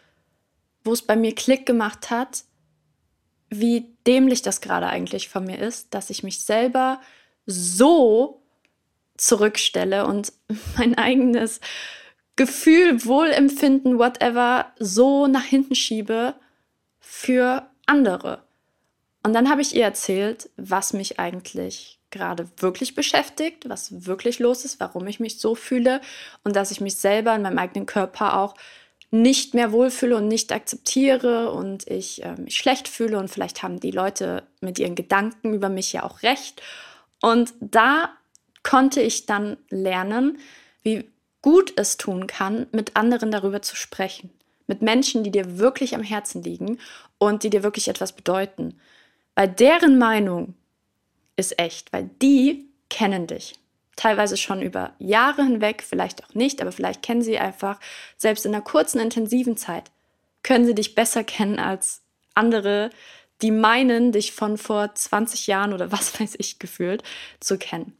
wo 0.84 0.94
es 0.94 1.04
bei 1.04 1.16
mir 1.16 1.36
Klick 1.36 1.68
gemacht 1.68 2.10
hat, 2.10 2.44
wie 3.52 3.94
dämlich 4.08 4.42
das 4.42 4.60
gerade 4.60 4.88
eigentlich 4.88 5.30
von 5.30 5.46
mir 5.46 5.60
ist, 5.60 5.94
dass 5.94 6.10
ich 6.10 6.24
mich 6.24 6.42
selber 6.42 7.00
so 7.46 8.42
zurückstelle 9.16 10.08
und 10.08 10.34
mein 10.76 10.98
eigenes 10.98 11.60
Gefühl, 12.36 13.06
Wohlempfinden, 13.06 14.00
whatever, 14.00 14.74
so 14.80 15.28
nach 15.28 15.44
hinten 15.44 15.76
schiebe 15.76 16.34
für 17.00 17.70
andere. 17.86 18.42
Und 19.22 19.34
dann 19.34 19.52
habe 19.52 19.62
ich 19.62 19.76
ihr 19.76 19.84
erzählt, 19.84 20.50
was 20.58 20.94
mich 20.94 21.20
eigentlich 21.20 21.97
gerade 22.12 22.48
wirklich 22.58 22.96
beschäftigt, 22.96 23.70
was 23.70 24.06
wirklich 24.06 24.40
los 24.40 24.66
ist, 24.66 24.80
warum 24.80 25.08
ich 25.08 25.20
mich 25.20 25.40
so 25.40 25.56
fühle 25.56 26.02
und 26.44 26.56
dass 26.56 26.72
ich 26.72 26.82
mich 26.82 26.96
selber 26.96 27.36
in 27.36 27.42
meinem 27.42 27.58
eigenen 27.58 27.86
Körper 27.86 28.38
auch 28.40 28.56
nicht 29.10 29.54
mehr 29.54 29.72
wohlfühle 29.72 30.18
und 30.18 30.28
nicht 30.28 30.52
akzeptiere 30.52 31.52
und 31.52 31.88
ich 31.88 32.24
äh, 32.24 32.36
mich 32.36 32.58
schlecht 32.58 32.88
fühle 32.88 33.18
und 33.18 33.30
vielleicht 33.30 33.64
haben 33.64 33.80
die 33.80 33.92
Leute 33.92 34.44
mit 34.60 34.80
ihren 34.80 34.96
Gedanken 34.96 35.54
über 35.54 35.70
mich 35.70 35.94
ja 35.94 36.04
auch 36.04 36.24
recht. 36.24 36.62
Und 37.22 37.54
da 37.62 38.10
konnte 38.64 39.02
ich 39.02 39.26
dann 39.26 39.58
lernen, 39.70 40.40
wie 40.84 41.10
gut 41.42 41.74
es 41.78 41.96
tun 41.96 42.28
kann, 42.28 42.68
mit 42.74 42.98
anderen 42.98 43.32
darüber 43.32 43.62
zu 43.62 43.76
sprechen. 43.78 44.30
Mit 44.68 44.82
Menschen, 44.82 45.24
die 45.24 45.32
dir 45.32 45.58
wirklich 45.58 45.96
am 45.96 46.04
Herzen 46.04 46.44
liegen 46.44 46.78
und 47.18 47.44
die 47.44 47.50
dir 47.50 47.64
wirklich 47.64 47.88
etwas 47.88 48.12
bedeuten. 48.12 48.78
Weil 49.36 49.48
deren 49.48 49.98
Meinung 49.98 50.56
ist 51.38 51.58
echt, 51.60 51.94
weil 51.94 52.10
die 52.22 52.68
kennen 52.90 53.28
dich. 53.28 53.56
Teilweise 53.96 54.38
schon 54.38 54.62
über 54.62 54.94
Jahre 55.00 55.44
hinweg, 55.44 55.84
vielleicht 55.88 56.24
auch 56.24 56.34
nicht, 56.34 56.62
aber 56.62 56.72
vielleicht 56.72 57.02
kennen 57.02 57.22
sie 57.22 57.40
einfach, 57.40 57.80
selbst 58.18 58.46
in 58.46 58.54
einer 58.54 58.64
kurzen, 58.64 59.00
intensiven 59.00 59.58
Zeit, 59.58 59.90
können 60.44 60.66
sie 60.66 60.76
dich 60.76 60.94
besser 60.94 61.24
kennen 61.24 61.60
als 61.60 62.02
andere, 62.36 62.92
die 63.42 63.52
meinen, 63.52 64.12
dich 64.12 64.34
von 64.34 64.58
vor 64.58 64.94
20 64.94 65.48
Jahren 65.48 65.74
oder 65.74 65.92
was 65.94 66.20
weiß 66.20 66.36
ich 66.38 66.60
gefühlt 66.60 67.04
zu 67.40 67.58
kennen. 67.58 67.98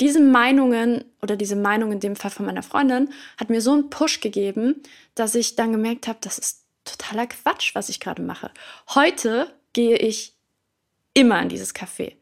Diese 0.00 0.20
Meinungen 0.20 1.04
oder 1.22 1.36
diese 1.36 1.56
Meinung 1.56 1.90
in 1.92 2.00
dem 2.00 2.16
Fall 2.16 2.30
von 2.30 2.44
meiner 2.44 2.62
Freundin 2.62 3.10
hat 3.38 3.48
mir 3.48 3.62
so 3.62 3.72
einen 3.72 3.88
Push 3.88 4.20
gegeben, 4.20 4.82
dass 5.14 5.34
ich 5.34 5.56
dann 5.56 5.72
gemerkt 5.72 6.06
habe, 6.06 6.18
das 6.20 6.38
ist 6.38 6.64
totaler 6.84 7.26
Quatsch, 7.26 7.74
was 7.74 7.88
ich 7.88 7.98
gerade 7.98 8.22
mache. 8.22 8.50
Heute 8.94 9.50
gehe 9.72 9.96
ich 9.96 10.34
immer 11.14 11.40
in 11.40 11.48
dieses 11.48 11.74
Café. 11.74 12.16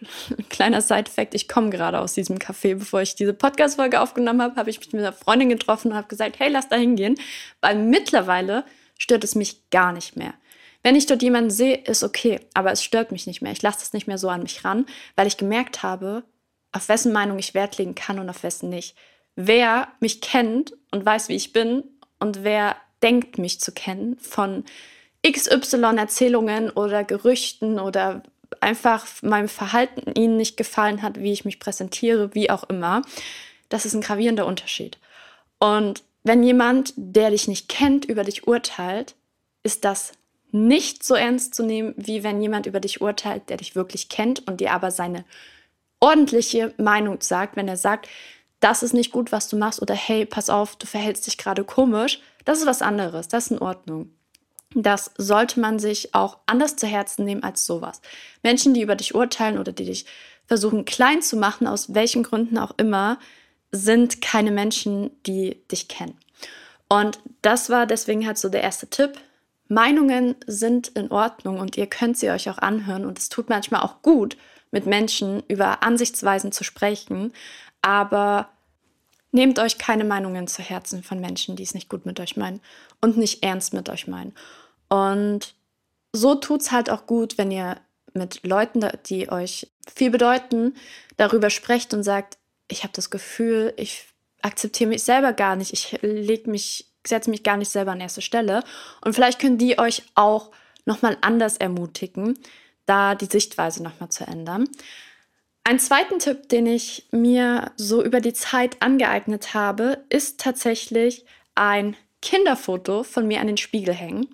Kleiner 0.48 0.80
Side-Fact: 0.80 1.34
Ich 1.34 1.48
komme 1.48 1.70
gerade 1.70 2.00
aus 2.00 2.14
diesem 2.14 2.38
Café. 2.38 2.76
Bevor 2.76 3.02
ich 3.02 3.14
diese 3.14 3.34
Podcast-Folge 3.34 4.00
aufgenommen 4.00 4.42
habe, 4.42 4.56
habe 4.56 4.70
ich 4.70 4.78
mich 4.78 4.92
mit 4.92 5.02
einer 5.02 5.12
Freundin 5.12 5.48
getroffen 5.48 5.92
und 5.92 5.96
habe 5.96 6.08
gesagt: 6.08 6.38
Hey, 6.38 6.50
lass 6.50 6.68
da 6.68 6.76
hingehen. 6.76 7.18
Weil 7.60 7.76
mittlerweile 7.76 8.64
stört 8.98 9.24
es 9.24 9.34
mich 9.34 9.70
gar 9.70 9.92
nicht 9.92 10.16
mehr. 10.16 10.34
Wenn 10.82 10.94
ich 10.96 11.06
dort 11.06 11.22
jemanden 11.22 11.50
sehe, 11.50 11.76
ist 11.76 12.04
okay, 12.04 12.40
aber 12.54 12.70
es 12.70 12.84
stört 12.84 13.10
mich 13.10 13.26
nicht 13.26 13.42
mehr. 13.42 13.52
Ich 13.52 13.62
lasse 13.62 13.82
es 13.82 13.92
nicht 13.92 14.06
mehr 14.06 14.18
so 14.18 14.28
an 14.28 14.42
mich 14.42 14.64
ran, 14.64 14.86
weil 15.16 15.26
ich 15.26 15.36
gemerkt 15.36 15.82
habe, 15.82 16.22
auf 16.70 16.88
wessen 16.88 17.12
Meinung 17.12 17.38
ich 17.38 17.54
Wert 17.54 17.78
legen 17.78 17.94
kann 17.94 18.18
und 18.18 18.30
auf 18.30 18.42
wessen 18.42 18.68
nicht. 18.68 18.94
Wer 19.34 19.88
mich 20.00 20.20
kennt 20.20 20.74
und 20.92 21.04
weiß, 21.04 21.28
wie 21.28 21.34
ich 21.34 21.52
bin 21.52 21.82
und 22.20 22.44
wer 22.44 22.76
denkt, 23.02 23.38
mich 23.38 23.60
zu 23.60 23.72
kennen 23.72 24.16
von 24.20 24.64
XY-Erzählungen 25.26 26.70
oder 26.70 27.04
Gerüchten 27.04 27.80
oder 27.80 28.22
einfach 28.60 29.06
meinem 29.22 29.48
Verhalten 29.48 30.12
ihnen 30.14 30.36
nicht 30.36 30.56
gefallen 30.56 31.02
hat, 31.02 31.20
wie 31.20 31.32
ich 31.32 31.44
mich 31.44 31.60
präsentiere, 31.60 32.34
wie 32.34 32.50
auch 32.50 32.64
immer. 32.64 33.02
Das 33.68 33.84
ist 33.84 33.94
ein 33.94 34.00
gravierender 34.00 34.46
Unterschied. 34.46 34.98
Und 35.58 36.02
wenn 36.22 36.42
jemand, 36.42 36.92
der 36.96 37.30
dich 37.30 37.48
nicht 37.48 37.68
kennt, 37.68 38.04
über 38.04 38.24
dich 38.24 38.46
urteilt, 38.46 39.14
ist 39.62 39.84
das 39.84 40.12
nicht 40.52 41.04
so 41.04 41.14
ernst 41.14 41.54
zu 41.54 41.64
nehmen, 41.64 41.94
wie 41.96 42.22
wenn 42.22 42.40
jemand 42.40 42.66
über 42.66 42.80
dich 42.80 43.00
urteilt, 43.00 43.48
der 43.48 43.58
dich 43.58 43.76
wirklich 43.76 44.08
kennt 44.08 44.46
und 44.46 44.60
dir 44.60 44.72
aber 44.72 44.90
seine 44.90 45.24
ordentliche 46.00 46.74
Meinung 46.78 47.20
sagt, 47.20 47.56
wenn 47.56 47.68
er 47.68 47.76
sagt, 47.76 48.08
das 48.60 48.82
ist 48.82 48.94
nicht 48.94 49.12
gut, 49.12 49.32
was 49.32 49.48
du 49.48 49.56
machst 49.56 49.82
oder 49.82 49.94
hey, 49.94 50.24
pass 50.24 50.50
auf, 50.50 50.76
du 50.76 50.86
verhältst 50.86 51.26
dich 51.26 51.36
gerade 51.36 51.64
komisch, 51.64 52.20
das 52.44 52.60
ist 52.60 52.66
was 52.66 52.82
anderes, 52.82 53.28
das 53.28 53.46
ist 53.46 53.50
in 53.52 53.58
Ordnung. 53.58 54.10
Das 54.82 55.10
sollte 55.16 55.58
man 55.58 55.78
sich 55.78 56.14
auch 56.14 56.38
anders 56.44 56.76
zu 56.76 56.86
Herzen 56.86 57.24
nehmen 57.24 57.42
als 57.42 57.64
sowas. 57.64 58.02
Menschen, 58.42 58.74
die 58.74 58.82
über 58.82 58.94
dich 58.94 59.14
urteilen 59.14 59.58
oder 59.58 59.72
die 59.72 59.86
dich 59.86 60.04
versuchen 60.46 60.84
klein 60.84 61.22
zu 61.22 61.36
machen, 61.36 61.66
aus 61.66 61.94
welchen 61.94 62.22
Gründen 62.22 62.58
auch 62.58 62.72
immer, 62.76 63.18
sind 63.72 64.20
keine 64.20 64.50
Menschen, 64.50 65.10
die 65.24 65.62
dich 65.72 65.88
kennen. 65.88 66.18
Und 66.88 67.18
das 67.42 67.70
war 67.70 67.86
deswegen 67.86 68.26
halt 68.26 68.38
so 68.38 68.48
der 68.48 68.62
erste 68.62 68.88
Tipp. 68.88 69.18
Meinungen 69.68 70.36
sind 70.46 70.88
in 70.88 71.10
Ordnung 71.10 71.58
und 71.58 71.76
ihr 71.76 71.86
könnt 71.86 72.18
sie 72.18 72.30
euch 72.30 72.48
auch 72.50 72.58
anhören 72.58 73.04
und 73.04 73.18
es 73.18 73.28
tut 73.28 73.48
manchmal 73.48 73.80
auch 73.80 74.02
gut, 74.02 74.36
mit 74.70 74.84
Menschen 74.84 75.42
über 75.48 75.82
Ansichtsweisen 75.82 76.52
zu 76.52 76.64
sprechen, 76.64 77.32
aber 77.82 78.50
nehmt 79.32 79.58
euch 79.58 79.78
keine 79.78 80.04
Meinungen 80.04 80.46
zu 80.46 80.62
Herzen 80.62 81.02
von 81.02 81.18
Menschen, 81.18 81.56
die 81.56 81.62
es 81.62 81.74
nicht 81.74 81.88
gut 81.88 82.06
mit 82.06 82.20
euch 82.20 82.36
meinen 82.36 82.60
und 83.00 83.16
nicht 83.16 83.42
ernst 83.42 83.74
mit 83.74 83.88
euch 83.88 84.06
meinen. 84.06 84.34
Und 84.88 85.54
so 86.12 86.34
tut 86.34 86.62
es 86.62 86.72
halt 86.72 86.90
auch 86.90 87.06
gut, 87.06 87.38
wenn 87.38 87.50
ihr 87.50 87.76
mit 88.14 88.46
Leuten, 88.46 88.88
die 89.06 89.30
euch 89.30 89.70
viel 89.94 90.10
bedeuten, 90.10 90.74
darüber 91.16 91.50
sprecht 91.50 91.94
und 91.94 92.02
sagt, 92.02 92.38
ich 92.68 92.82
habe 92.82 92.92
das 92.94 93.10
Gefühl, 93.10 93.74
ich 93.76 94.06
akzeptiere 94.42 94.88
mich 94.88 95.02
selber 95.02 95.32
gar 95.32 95.56
nicht, 95.56 95.72
ich 95.72 95.98
leg 96.02 96.46
mich, 96.46 96.86
setze 97.06 97.30
mich 97.30 97.42
gar 97.42 97.56
nicht 97.56 97.70
selber 97.70 97.92
an 97.92 98.00
erste 98.00 98.22
Stelle. 98.22 98.62
Und 99.04 99.14
vielleicht 99.14 99.40
können 99.40 99.58
die 99.58 99.78
euch 99.78 100.02
auch 100.14 100.50
nochmal 100.84 101.16
anders 101.20 101.56
ermutigen, 101.56 102.38
da 102.86 103.14
die 103.14 103.26
Sichtweise 103.26 103.82
nochmal 103.82 104.08
zu 104.08 104.26
ändern. 104.26 104.68
Ein 105.64 105.80
zweiten 105.80 106.20
Tipp, 106.20 106.48
den 106.48 106.66
ich 106.66 107.08
mir 107.10 107.72
so 107.76 108.02
über 108.02 108.20
die 108.20 108.32
Zeit 108.32 108.80
angeeignet 108.80 109.52
habe, 109.52 110.04
ist 110.08 110.38
tatsächlich 110.38 111.24
ein 111.56 111.96
Kinderfoto 112.22 113.02
von 113.02 113.26
mir 113.26 113.40
an 113.40 113.48
den 113.48 113.56
Spiegel 113.56 113.92
hängen. 113.92 114.28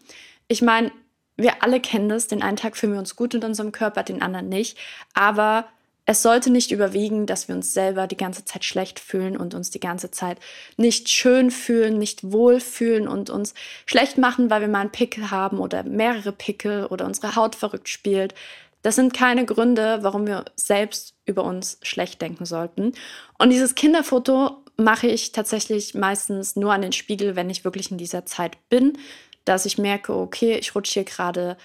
Ich 0.49 0.63
meine, 0.63 0.93
wir 1.37 1.63
alle 1.63 1.81
kennen 1.81 2.09
das, 2.09 2.29
den 2.29 2.43
einen 2.43 2.57
Tag 2.57 2.77
fühlen 2.77 2.93
wir 2.93 2.99
uns 2.99 3.17
gut 3.17 3.35
in 3.35 3.45
unserem 3.45 3.73
Körper, 3.73 4.03
den 4.03 4.23
anderen 4.23 4.49
nicht. 4.49 4.79
Aber 5.15 5.67
es 6.05 6.23
sollte 6.23 6.51
nicht 6.51 6.73
überwiegen, 6.73 7.27
dass 7.27 7.47
wir 7.47 7.55
uns 7.55 7.73
selber 7.73 8.07
die 8.07 8.17
ganze 8.17 8.45
Zeit 8.45 8.65
schlecht 8.65 8.99
fühlen 8.99 9.37
und 9.37 9.55
uns 9.55 9.71
die 9.71 9.81
ganze 9.81 10.11
Zeit 10.11 10.39
nicht 10.77 11.09
schön 11.09 11.51
fühlen, 11.51 11.99
nicht 11.99 12.33
wohl 12.33 12.59
fühlen 12.61 13.07
und 13.07 13.31
uns 13.31 13.55
schlecht 13.87 14.19
machen, 14.19 14.51
weil 14.51 14.61
wir 14.63 14.69
mal 14.69 14.81
einen 14.81 14.91
Pickel 14.91 15.31
haben 15.31 15.59
oder 15.61 15.85
mehrere 15.85 16.33
Pickel 16.33 16.87
oder 16.87 17.07
unsere 17.07 17.37
Haut 17.37 17.55
verrückt 17.55 17.89
spielt. 17.89 18.35
Das 18.83 18.97
sind 18.97 19.15
keine 19.15 19.47
Gründe, 19.47 19.99
warum 20.03 20.27
wir 20.27 20.45
selbst 20.57 21.15
über 21.25 21.45
uns 21.45 21.79
schlecht 21.83 22.21
denken 22.21 22.47
sollten. 22.47 22.95
Und 23.39 23.51
dieses 23.51 23.77
Kinderfoto 23.77 24.57
mache 24.77 25.07
ich 25.07 25.31
tatsächlich 25.31 25.95
meistens 25.95 26.57
nur 26.57 26.73
an 26.73 26.83
den 26.83 26.93
Spiegel, 26.93 27.37
wenn 27.37 27.49
ich 27.49 27.65
wirklich 27.65 27.93
in 27.93 27.99
dieser 27.99 28.27
Zeit 28.27 28.57
bin, 28.69 28.99
dass 29.45 29.67
ich 29.67 29.79
merke, 29.79 30.15
okay, 30.15 30.57
ich 30.57 30.75
rutsche 30.75 30.95
hier 30.95 31.05
gerade 31.05 31.57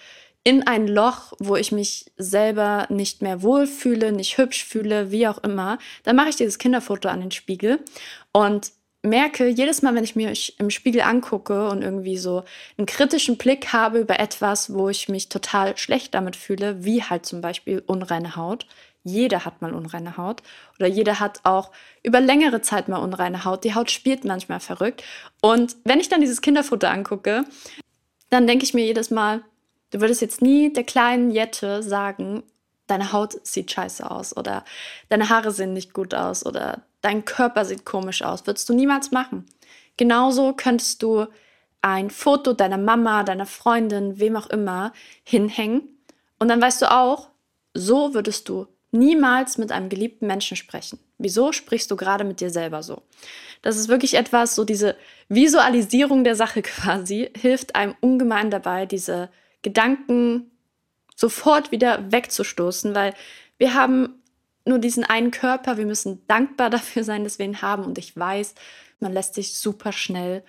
in 0.43 0.65
ein 0.65 0.87
Loch, 0.87 1.33
wo 1.39 1.57
ich 1.57 1.73
mich 1.73 2.05
selber 2.15 2.85
nicht 2.89 3.21
mehr 3.21 3.41
wohlfühle, 3.41 4.13
nicht 4.13 4.37
hübsch 4.37 4.63
fühle, 4.63 5.11
wie 5.11 5.27
auch 5.27 5.39
immer. 5.39 5.77
Dann 6.03 6.15
mache 6.15 6.29
ich 6.29 6.37
dieses 6.37 6.57
Kinderfoto 6.57 7.09
an 7.09 7.19
den 7.19 7.31
Spiegel 7.31 7.79
und 8.31 8.71
merke 9.03 9.47
jedes 9.47 9.81
Mal, 9.81 9.95
wenn 9.95 10.03
ich 10.03 10.15
mich 10.15 10.57
im 10.59 10.69
Spiegel 10.69 11.01
angucke 11.01 11.69
und 11.69 11.81
irgendwie 11.81 12.17
so 12.17 12.43
einen 12.77 12.85
kritischen 12.85 13.37
Blick 13.37 13.73
habe 13.73 13.99
über 13.99 14.19
etwas, 14.19 14.73
wo 14.73 14.89
ich 14.89 15.09
mich 15.09 15.29
total 15.29 15.77
schlecht 15.77 16.13
damit 16.13 16.35
fühle, 16.35 16.83
wie 16.83 17.03
halt 17.03 17.25
zum 17.25 17.41
Beispiel 17.41 17.83
unreine 17.85 18.35
Haut. 18.35 18.65
Jeder 19.07 19.45
hat 19.45 19.61
mal 19.61 19.73
unreine 19.73 20.17
Haut 20.17 20.43
oder 20.77 20.87
jeder 20.87 21.19
hat 21.19 21.41
auch 21.43 21.71
über 22.03 22.19
längere 22.19 22.61
Zeit 22.61 22.87
mal 22.87 22.97
unreine 22.97 23.45
Haut. 23.45 23.63
Die 23.63 23.75
Haut 23.75 23.91
spielt 23.91 24.25
manchmal 24.25 24.59
verrückt. 24.59 25.03
Und 25.41 25.75
wenn 25.83 25.99
ich 25.99 26.09
dann 26.09 26.21
dieses 26.21 26.41
Kinderfoto 26.41 26.87
angucke, 26.87 27.45
dann 28.29 28.47
denke 28.47 28.65
ich 28.65 28.73
mir 28.73 28.85
jedes 28.85 29.09
Mal, 29.09 29.41
du 29.91 30.01
würdest 30.01 30.21
jetzt 30.21 30.41
nie 30.41 30.71
der 30.71 30.83
kleinen 30.83 31.31
Jette 31.31 31.81
sagen, 31.83 32.43
deine 32.87 33.11
Haut 33.11 33.45
sieht 33.45 33.71
scheiße 33.71 34.09
aus 34.09 34.35
oder 34.35 34.63
deine 35.09 35.29
Haare 35.29 35.51
sehen 35.51 35.73
nicht 35.73 35.93
gut 35.93 36.13
aus 36.13 36.45
oder 36.45 36.83
dein 37.01 37.25
Körper 37.25 37.65
sieht 37.65 37.85
komisch 37.85 38.21
aus. 38.21 38.45
Würdest 38.45 38.67
du 38.69 38.73
niemals 38.73 39.11
machen. 39.11 39.45
Genauso 39.97 40.53
könntest 40.53 41.01
du 41.03 41.27
ein 41.81 42.09
Foto 42.09 42.53
deiner 42.53 42.77
Mama, 42.77 43.23
deiner 43.23 43.45
Freundin, 43.45 44.19
wem 44.19 44.35
auch 44.35 44.47
immer 44.47 44.93
hinhängen 45.23 45.97
und 46.39 46.49
dann 46.49 46.61
weißt 46.61 46.81
du 46.81 46.91
auch, 46.91 47.29
so 47.73 48.13
würdest 48.13 48.49
du 48.49 48.67
niemals 48.91 49.57
mit 49.57 49.71
einem 49.71 49.89
geliebten 49.89 50.27
Menschen 50.27 50.57
sprechen. 50.57 50.99
Wieso 51.17 51.51
sprichst 51.51 51.91
du 51.91 51.95
gerade 51.95 52.23
mit 52.23 52.39
dir 52.39 52.49
selber 52.49 52.83
so? 52.83 53.01
Das 53.61 53.77
ist 53.77 53.87
wirklich 53.87 54.13
etwas, 54.13 54.55
so 54.55 54.63
diese 54.63 54.95
Visualisierung 55.29 56.23
der 56.23 56.35
Sache 56.35 56.61
quasi, 56.63 57.29
hilft 57.35 57.75
einem 57.75 57.95
ungemein 58.01 58.51
dabei, 58.51 58.85
diese 58.85 59.29
Gedanken 59.61 60.51
sofort 61.15 61.71
wieder 61.71 62.11
wegzustoßen, 62.11 62.93
weil 62.95 63.13
wir 63.57 63.73
haben 63.73 64.21
nur 64.65 64.79
diesen 64.79 65.03
einen 65.03 65.31
Körper, 65.31 65.77
wir 65.77 65.85
müssen 65.85 66.25
dankbar 66.27 66.69
dafür 66.71 67.03
sein, 67.03 67.23
dass 67.23 67.39
wir 67.39 67.45
ihn 67.45 67.61
haben. 67.61 67.83
Und 67.83 67.97
ich 67.97 68.15
weiß, 68.15 68.55
man 68.99 69.13
lässt 69.13 69.33
sich 69.33 69.55
super 69.55 69.91
schnell 69.91 70.43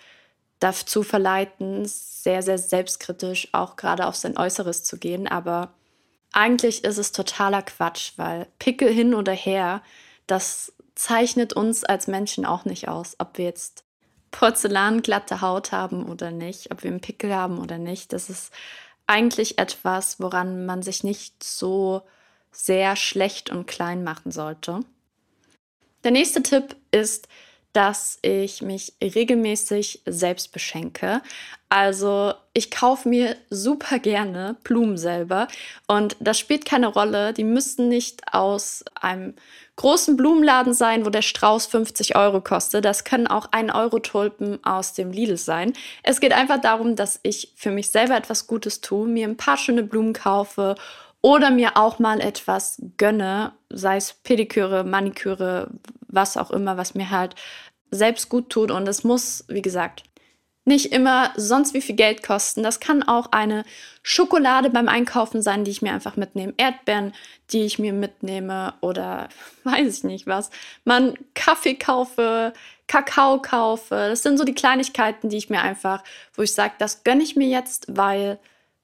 dazu 0.61 1.03
verleiten, 1.03 1.85
sehr, 1.87 2.43
sehr 2.43 2.59
selbstkritisch 2.59 3.49
auch 3.53 3.77
gerade 3.77 4.07
auf 4.07 4.17
sein 4.17 4.37
Äußeres 4.37 4.83
zu 4.83 4.99
gehen. 4.99 5.29
Aber 5.29 5.73
eigentlich 6.33 6.85
ist 6.85 6.99
es 6.99 7.13
totaler 7.13 7.63
Quatsch, 7.63 8.13
weil 8.17 8.47
Pickel 8.59 8.93
hin 8.93 9.15
oder 9.15 9.33
her, 9.33 9.83
das 10.27 10.73
zeichnet 10.95 11.53
uns 11.53 11.85
als 11.85 12.07
Menschen 12.07 12.45
auch 12.45 12.65
nicht 12.65 12.89
aus, 12.89 13.17
ob 13.19 13.39
wir 13.39 13.45
jetzt 13.47 13.85
porzellanglatte 14.31 15.41
Haut 15.41 15.73
haben 15.73 16.09
oder 16.09 16.31
nicht, 16.31 16.71
ob 16.71 16.83
wir 16.83 16.91
einen 16.91 17.01
Pickel 17.01 17.35
haben 17.35 17.59
oder 17.59 17.79
nicht. 17.79 18.13
Das 18.13 18.29
ist 18.29 18.53
eigentlich 19.07 19.59
etwas, 19.59 20.21
woran 20.21 20.67
man 20.67 20.83
sich 20.83 21.03
nicht 21.03 21.43
so 21.43 22.03
sehr 22.53 22.97
schlecht 22.97 23.51
und 23.51 23.67
klein 23.67 24.05
machen 24.05 24.33
sollte. 24.33 24.81
Der 26.05 26.11
nächste 26.11 26.43
Tipp 26.43 26.77
ist, 26.91 27.29
dass 27.73 28.19
ich 28.23 28.63
mich 28.63 28.95
regelmäßig 29.03 30.03
selbst 30.07 30.53
beschenke. 30.53 31.23
Also 31.71 32.33
ich 32.55 32.71
kaufe 32.71 33.09
mir 33.09 33.37
super 33.51 33.99
gerne 33.99 34.57
Blumen 34.65 34.97
selber 34.97 35.49
und 35.87 36.17
das 36.19 36.39
spielt 36.39 36.65
keine 36.65 36.87
Rolle. 36.87 37.35
Die 37.35 37.45
müssten 37.45 37.89
nicht 37.89 38.33
aus 38.33 38.85
einem 38.99 39.35
großen 39.77 40.17
Blumenladen 40.17 40.73
sein, 40.73 41.05
wo 41.05 41.11
der 41.11 41.23
Strauß 41.23 41.67
50 41.67 42.17
Euro 42.17 42.41
kostet. 42.41 42.87
Das 42.87 43.05
können 43.05 43.27
auch 43.27 43.53
1 43.53 43.75
Euro 43.75 43.99
Tulpen 43.99 44.65
aus 44.65 44.95
dem 44.95 45.13
Lidl 45.13 45.37
sein. 45.37 45.75
Es 46.03 46.21
geht 46.21 46.33
einfach 46.33 46.61
darum, 46.61 46.97
dass 46.97 47.21
ich 47.23 47.53
für 47.55 47.71
mich 47.71 47.91
selber 47.91 48.17
etwas 48.17 48.47
Gutes 48.47 48.81
tue, 48.81 49.07
mir 49.07 49.29
ein 49.29 49.37
paar 49.37 49.59
schöne 49.59 49.83
Blumen 49.83 50.15
kaufe 50.15 50.75
oder 51.21 51.51
mir 51.51 51.77
auch 51.77 51.99
mal 51.99 52.21
etwas 52.21 52.81
gönne, 52.97 53.53
sei 53.69 53.97
es 53.97 54.15
Pediküre, 54.15 54.85
Maniküre, 54.85 55.71
was 56.09 56.37
auch 56.37 56.51
immer, 56.51 56.77
was 56.77 56.95
mir 56.95 57.11
halt 57.11 57.35
selbst 57.91 58.29
gut 58.31 58.51
tut. 58.51 58.71
Und 58.71 58.89
es 58.89 59.05
muss, 59.05 59.45
wie 59.49 59.63
gesagt, 59.63 60.05
nicht 60.69 60.93
immer 60.93 61.33
sonst 61.37 61.75
wie 61.75 61.81
viel 61.81 61.97
Geld 61.97 62.23
kosten. 62.23 62.63
Das 62.63 62.79
kann 62.79 63.03
auch 63.03 63.33
eine 63.33 63.65
Schokolade 64.03 64.71
beim 64.71 64.89
Einkaufen 64.89 65.43
sein, 65.43 65.65
die 65.65 65.73
ich 65.73 65.83
mir 65.83 65.93
einfach 65.93 66.17
mitnehme. 66.17 66.55
Erdbeeren, 66.57 67.13
die 67.51 67.65
ich 67.65 67.79
mir 67.81 67.93
mitnehme 67.93 68.75
oder 68.81 69.29
weiß 69.65 69.99
ich 69.99 70.05
nicht 70.05 70.27
was. 70.29 70.51
Man 70.85 71.15
Kaffee 71.35 71.75
kaufe, 71.75 72.53
Kakao 72.87 73.43
kaufe. 73.43 73.95
Das 74.11 74.23
sind 74.23 74.39
so 74.39 74.45
die 74.45 74.55
Kleinigkeiten, 74.55 75.29
die 75.29 75.39
ich 75.39 75.51
mir 75.51 75.63
einfach, 75.63 76.05
wo 76.35 76.43
ich 76.43 76.53
sage, 76.53 76.75
das 76.79 77.03
gönne 77.03 77.25
ich 77.25 77.35
mir 77.35 77.49
jetzt, 77.49 77.87
weil 77.89 78.39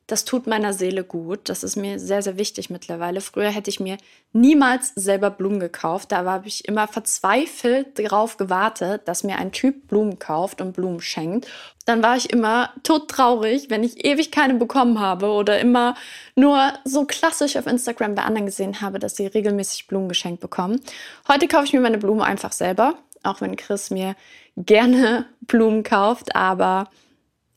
das 0.07 0.25
tut 0.25 0.47
meiner 0.47 0.73
Seele 0.75 1.03
gut. 1.03 1.49
Das 1.49 1.65
ist 1.65 1.77
mir 1.77 1.99
sehr, 1.99 2.21
sehr 2.21 2.37
wichtig 2.37 2.69
mittlerweile. 2.69 3.21
Früher 3.21 3.49
hätte 3.49 3.71
ich 3.71 3.81
mir 3.81 3.97
niemals 4.33 4.93
selber 4.97 5.31
Blumen 5.31 5.61
gekauft. 5.61 6.13
Da 6.13 6.25
habe 6.25 6.47
ich 6.47 6.69
immer 6.69 6.87
verzweifelt 6.89 7.99
darauf 7.99 8.37
gewartet, 8.37 9.03
dass 9.07 9.25
mir 9.25 9.39
ein 9.39 9.53
Typ 9.53 9.89
Blumen 9.89 10.19
kauft 10.19 10.61
und 10.61 10.73
Blumen 10.73 11.01
schenkt. 11.01 11.49
Dann 11.87 12.03
war 12.03 12.17
ich 12.17 12.31
immer 12.31 12.71
todtraurig, 12.83 13.71
wenn 13.71 13.83
ich 13.83 14.05
ewig 14.05 14.31
keine 14.31 14.55
bekommen 14.55 15.01
habe 15.01 15.29
oder 15.29 15.59
immer 15.59 15.95
nur 16.35 16.73
so 16.85 17.05
klassisch 17.07 17.57
auf 17.57 17.67
Instagram 17.67 18.15
bei 18.15 18.23
anderen 18.23 18.47
gesehen 18.47 18.81
habe, 18.81 18.99
dass 18.99 19.17
sie 19.17 19.27
regelmäßig 19.27 19.87
Blumen 19.87 20.09
geschenkt 20.09 20.41
bekommen. 20.41 20.81
Heute 21.29 21.49
kaufe 21.49 21.65
ich 21.65 21.73
mir 21.73 21.81
meine 21.81 21.99
Blumen 21.99 22.23
einfach 22.23 22.53
selber, 22.53 22.95
auch 23.23 23.41
wenn 23.41 23.57
Chris 23.57 23.91
mir 23.91 24.17
gerne 24.57 25.27
Blumen 25.43 25.83
kauft, 25.83 26.37
aber 26.37 26.89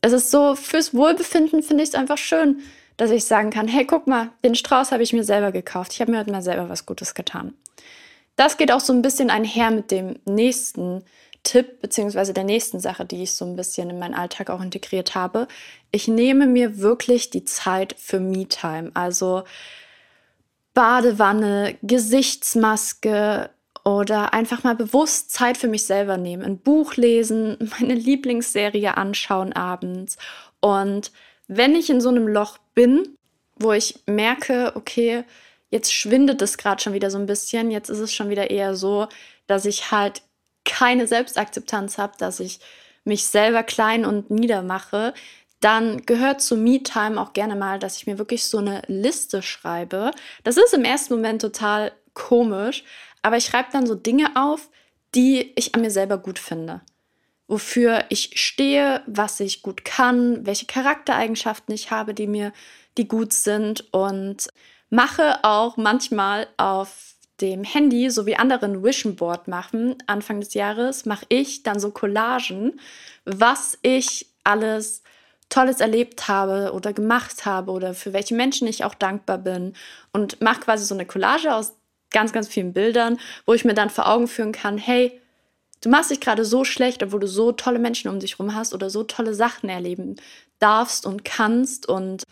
es 0.00 0.12
ist 0.12 0.30
so, 0.30 0.54
fürs 0.54 0.94
Wohlbefinden 0.94 1.62
finde 1.62 1.82
ich 1.82 1.90
es 1.90 1.94
einfach 1.94 2.18
schön, 2.18 2.60
dass 2.96 3.10
ich 3.10 3.24
sagen 3.24 3.50
kann, 3.50 3.68
hey, 3.68 3.84
guck 3.84 4.06
mal, 4.06 4.30
den 4.44 4.54
Strauß 4.54 4.92
habe 4.92 5.02
ich 5.02 5.12
mir 5.12 5.24
selber 5.24 5.52
gekauft. 5.52 5.92
Ich 5.92 6.00
habe 6.00 6.10
mir 6.10 6.18
heute 6.18 6.32
mal 6.32 6.42
selber 6.42 6.68
was 6.68 6.86
Gutes 6.86 7.14
getan. 7.14 7.54
Das 8.36 8.56
geht 8.56 8.70
auch 8.72 8.80
so 8.80 8.92
ein 8.92 9.02
bisschen 9.02 9.30
einher 9.30 9.70
mit 9.70 9.90
dem 9.90 10.18
nächsten 10.24 11.04
Tipp, 11.42 11.80
beziehungsweise 11.80 12.34
der 12.34 12.44
nächsten 12.44 12.80
Sache, 12.80 13.04
die 13.04 13.22
ich 13.22 13.32
so 13.32 13.44
ein 13.44 13.56
bisschen 13.56 13.90
in 13.90 13.98
meinen 13.98 14.14
Alltag 14.14 14.50
auch 14.50 14.60
integriert 14.60 15.14
habe. 15.14 15.48
Ich 15.90 16.08
nehme 16.08 16.46
mir 16.46 16.78
wirklich 16.78 17.30
die 17.30 17.44
Zeit 17.44 17.94
für 17.98 18.20
Me-Time. 18.20 18.90
Also 18.94 19.44
Badewanne, 20.74 21.76
Gesichtsmaske, 21.82 23.50
oder 23.88 24.34
einfach 24.34 24.64
mal 24.64 24.74
bewusst 24.74 25.32
Zeit 25.32 25.56
für 25.56 25.66
mich 25.66 25.84
selber 25.84 26.18
nehmen, 26.18 26.44
ein 26.44 26.58
Buch 26.58 26.96
lesen, 26.96 27.56
meine 27.80 27.94
Lieblingsserie 27.94 28.98
anschauen 28.98 29.54
abends. 29.54 30.18
Und 30.60 31.10
wenn 31.46 31.74
ich 31.74 31.88
in 31.88 32.02
so 32.02 32.10
einem 32.10 32.28
Loch 32.28 32.58
bin, 32.74 33.16
wo 33.56 33.72
ich 33.72 34.00
merke, 34.04 34.72
okay, 34.74 35.24
jetzt 35.70 35.94
schwindet 35.94 36.42
es 36.42 36.58
gerade 36.58 36.82
schon 36.82 36.92
wieder 36.92 37.10
so 37.10 37.16
ein 37.16 37.24
bisschen, 37.24 37.70
jetzt 37.70 37.88
ist 37.88 38.00
es 38.00 38.12
schon 38.12 38.28
wieder 38.28 38.50
eher 38.50 38.76
so, 38.76 39.08
dass 39.46 39.64
ich 39.64 39.90
halt 39.90 40.20
keine 40.66 41.06
Selbstakzeptanz 41.06 41.96
habe, 41.96 42.12
dass 42.18 42.40
ich 42.40 42.60
mich 43.04 43.24
selber 43.26 43.62
klein 43.62 44.04
und 44.04 44.30
niedermache, 44.30 45.14
dann 45.60 46.04
gehört 46.04 46.42
zu 46.42 46.58
Me-Time 46.58 47.18
auch 47.18 47.32
gerne 47.32 47.56
mal, 47.56 47.78
dass 47.78 47.96
ich 47.96 48.06
mir 48.06 48.18
wirklich 48.18 48.44
so 48.44 48.58
eine 48.58 48.82
Liste 48.86 49.40
schreibe. 49.40 50.10
Das 50.44 50.58
ist 50.58 50.74
im 50.74 50.84
ersten 50.84 51.14
Moment 51.14 51.40
total 51.40 51.92
komisch, 52.12 52.84
aber 53.22 53.36
ich 53.36 53.46
schreibe 53.46 53.68
dann 53.72 53.86
so 53.86 53.94
Dinge 53.94 54.30
auf, 54.34 54.68
die 55.14 55.52
ich 55.56 55.74
an 55.74 55.80
mir 55.80 55.90
selber 55.90 56.18
gut 56.18 56.38
finde. 56.38 56.82
Wofür 57.46 58.04
ich 58.10 58.32
stehe, 58.34 59.02
was 59.06 59.40
ich 59.40 59.62
gut 59.62 59.84
kann, 59.84 60.44
welche 60.46 60.66
Charaktereigenschaften 60.66 61.74
ich 61.74 61.90
habe, 61.90 62.12
die 62.12 62.26
mir, 62.26 62.52
die 62.98 63.08
gut 63.08 63.32
sind 63.32 63.92
und 63.92 64.48
mache 64.90 65.42
auch 65.44 65.76
manchmal 65.76 66.46
auf 66.58 67.14
dem 67.40 67.64
Handy, 67.64 68.10
so 68.10 68.26
wie 68.26 68.36
andere 68.36 68.66
ein 68.66 68.82
Vision 68.82 69.16
Board 69.16 69.48
machen, 69.48 69.96
Anfang 70.06 70.40
des 70.40 70.54
Jahres, 70.54 71.06
mache 71.06 71.24
ich 71.28 71.62
dann 71.62 71.78
so 71.78 71.90
Collagen, 71.90 72.80
was 73.24 73.78
ich 73.82 74.26
alles 74.44 75.02
Tolles 75.48 75.80
erlebt 75.80 76.28
habe 76.28 76.72
oder 76.74 76.92
gemacht 76.92 77.46
habe 77.46 77.70
oder 77.70 77.94
für 77.94 78.12
welche 78.12 78.34
Menschen 78.34 78.68
ich 78.68 78.84
auch 78.84 78.94
dankbar 78.94 79.38
bin 79.38 79.74
und 80.12 80.40
mache 80.42 80.60
quasi 80.60 80.84
so 80.84 80.94
eine 80.94 81.06
Collage 81.06 81.54
aus 81.54 81.72
ganz, 82.10 82.32
ganz 82.32 82.48
vielen 82.48 82.72
Bildern, 82.72 83.18
wo 83.46 83.54
ich 83.54 83.64
mir 83.64 83.74
dann 83.74 83.90
vor 83.90 84.08
Augen 84.08 84.28
führen 84.28 84.52
kann, 84.52 84.78
hey, 84.78 85.20
du 85.82 85.88
machst 85.88 86.10
dich 86.10 86.20
gerade 86.20 86.44
so 86.44 86.64
schlecht, 86.64 87.02
obwohl 87.02 87.20
du 87.20 87.28
so 87.28 87.52
tolle 87.52 87.78
Menschen 87.78 88.10
um 88.10 88.20
dich 88.20 88.38
rum 88.38 88.54
hast 88.54 88.74
oder 88.74 88.90
so 88.90 89.04
tolle 89.04 89.34
Sachen 89.34 89.68
erleben 89.68 90.16
darfst 90.58 91.06
und 91.06 91.24
kannst 91.24 91.88
und 91.88 92.24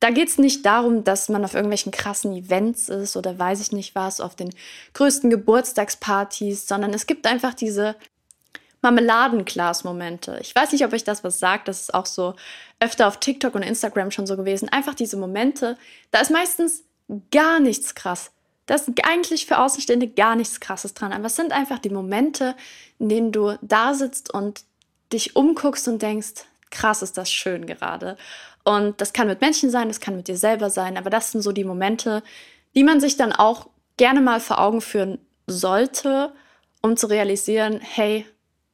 da 0.00 0.10
geht 0.10 0.28
es 0.28 0.38
nicht 0.38 0.66
darum, 0.66 1.04
dass 1.04 1.28
man 1.28 1.44
auf 1.44 1.54
irgendwelchen 1.54 1.90
krassen 1.90 2.34
Events 2.34 2.88
ist 2.90 3.16
oder 3.16 3.38
weiß 3.38 3.60
ich 3.60 3.72
nicht 3.72 3.94
was, 3.94 4.20
auf 4.20 4.36
den 4.36 4.50
größten 4.92 5.30
Geburtstagspartys, 5.30 6.68
sondern 6.68 6.92
es 6.92 7.06
gibt 7.06 7.26
einfach 7.26 7.54
diese 7.54 7.96
Marmeladenglas-Momente. 8.82 10.38
Ich 10.42 10.54
weiß 10.54 10.72
nicht, 10.72 10.84
ob 10.84 10.92
euch 10.92 11.04
das 11.04 11.24
was 11.24 11.38
sagt. 11.38 11.68
Das 11.68 11.80
ist 11.80 11.94
auch 11.94 12.06
so 12.06 12.34
öfter 12.78 13.08
auf 13.08 13.18
TikTok 13.18 13.54
und 13.54 13.62
Instagram 13.62 14.10
schon 14.10 14.26
so 14.26 14.36
gewesen. 14.36 14.68
Einfach 14.68 14.94
diese 14.94 15.16
Momente. 15.16 15.78
Da 16.10 16.20
ist 16.20 16.30
meistens 16.30 16.84
gar 17.30 17.58
nichts 17.58 17.94
krass. 17.94 18.30
Da 18.66 18.74
ist 18.74 18.90
eigentlich 19.04 19.46
für 19.46 19.58
Außenstehende 19.58 20.08
gar 20.08 20.36
nichts 20.36 20.60
Krasses 20.60 20.94
dran. 20.94 21.12
Aber 21.12 21.26
es 21.26 21.36
sind 21.36 21.52
einfach 21.52 21.78
die 21.78 21.90
Momente, 21.90 22.56
in 22.98 23.08
denen 23.08 23.32
du 23.32 23.56
da 23.62 23.94
sitzt 23.94 24.34
und 24.34 24.64
dich 25.12 25.36
umguckst 25.36 25.86
und 25.88 26.02
denkst, 26.02 26.44
krass 26.70 27.02
ist 27.02 27.16
das 27.16 27.30
schön 27.30 27.66
gerade. 27.66 28.16
Und 28.64 29.00
das 29.00 29.12
kann 29.12 29.28
mit 29.28 29.40
Menschen 29.40 29.70
sein, 29.70 29.88
das 29.88 30.00
kann 30.00 30.16
mit 30.16 30.26
dir 30.26 30.36
selber 30.36 30.70
sein. 30.70 30.96
Aber 30.96 31.10
das 31.10 31.30
sind 31.30 31.42
so 31.42 31.52
die 31.52 31.64
Momente, 31.64 32.24
die 32.74 32.82
man 32.82 33.00
sich 33.00 33.16
dann 33.16 33.32
auch 33.32 33.68
gerne 33.96 34.20
mal 34.20 34.40
vor 34.40 34.58
Augen 34.58 34.80
führen 34.80 35.18
sollte, 35.46 36.32
um 36.82 36.96
zu 36.96 37.06
realisieren, 37.06 37.80
hey, 37.80 38.26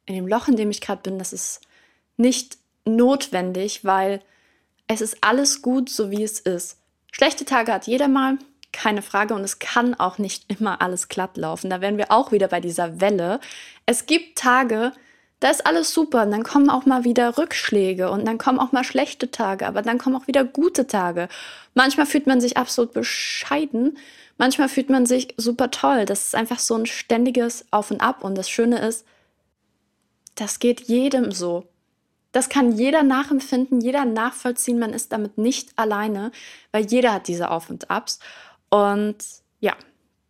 in 0.06 0.14
dem 0.14 0.26
Loch, 0.26 0.48
in 0.48 0.56
dem 0.56 0.70
ich 0.70 0.80
gerade 0.80 1.02
bin, 1.02 1.18
das 1.18 1.32
ist 1.34 1.60
nicht 2.16 2.56
notwendig, 2.84 3.84
weil 3.84 4.20
es 4.86 5.00
ist 5.00 5.18
alles 5.20 5.62
gut, 5.62 5.88
so 5.88 6.10
wie 6.10 6.22
es 6.22 6.40
ist. 6.40 6.78
Schlechte 7.12 7.44
Tage 7.44 7.72
hat 7.72 7.86
jeder 7.86 8.08
mal, 8.08 8.38
keine 8.72 9.02
Frage, 9.02 9.34
und 9.34 9.42
es 9.42 9.58
kann 9.58 9.94
auch 9.94 10.18
nicht 10.18 10.50
immer 10.50 10.80
alles 10.82 11.08
glatt 11.08 11.36
laufen. 11.36 11.70
Da 11.70 11.80
wären 11.80 11.98
wir 11.98 12.10
auch 12.10 12.32
wieder 12.32 12.48
bei 12.48 12.60
dieser 12.60 13.00
Welle. 13.00 13.40
Es 13.86 14.06
gibt 14.06 14.38
Tage, 14.38 14.92
da 15.42 15.50
ist 15.50 15.66
alles 15.66 15.92
super 15.92 16.22
und 16.22 16.30
dann 16.30 16.44
kommen 16.44 16.70
auch 16.70 16.86
mal 16.86 17.02
wieder 17.02 17.36
Rückschläge 17.36 18.10
und 18.10 18.24
dann 18.26 18.38
kommen 18.38 18.60
auch 18.60 18.70
mal 18.70 18.84
schlechte 18.84 19.32
Tage, 19.32 19.66
aber 19.66 19.82
dann 19.82 19.98
kommen 19.98 20.14
auch 20.14 20.28
wieder 20.28 20.44
gute 20.44 20.86
Tage. 20.86 21.28
Manchmal 21.74 22.06
fühlt 22.06 22.28
man 22.28 22.40
sich 22.40 22.56
absolut 22.56 22.92
bescheiden, 22.92 23.98
manchmal 24.38 24.68
fühlt 24.68 24.88
man 24.88 25.04
sich 25.04 25.34
super 25.36 25.72
toll. 25.72 26.04
Das 26.04 26.26
ist 26.26 26.36
einfach 26.36 26.60
so 26.60 26.76
ein 26.76 26.86
ständiges 26.86 27.66
Auf 27.72 27.90
und 27.90 28.00
Ab 28.00 28.22
und 28.22 28.36
das 28.36 28.48
Schöne 28.48 28.78
ist, 28.86 29.04
das 30.36 30.60
geht 30.60 30.82
jedem 30.82 31.32
so. 31.32 31.66
Das 32.30 32.48
kann 32.48 32.72
jeder 32.72 33.02
nachempfinden, 33.02 33.80
jeder 33.80 34.04
nachvollziehen. 34.04 34.78
Man 34.78 34.94
ist 34.94 35.12
damit 35.12 35.38
nicht 35.38 35.70
alleine, 35.76 36.30
weil 36.70 36.86
jeder 36.86 37.12
hat 37.14 37.28
diese 37.28 37.50
Auf 37.50 37.68
und 37.68 37.90
Abs. 37.90 38.20
Und 38.72 39.18
ja, 39.60 39.76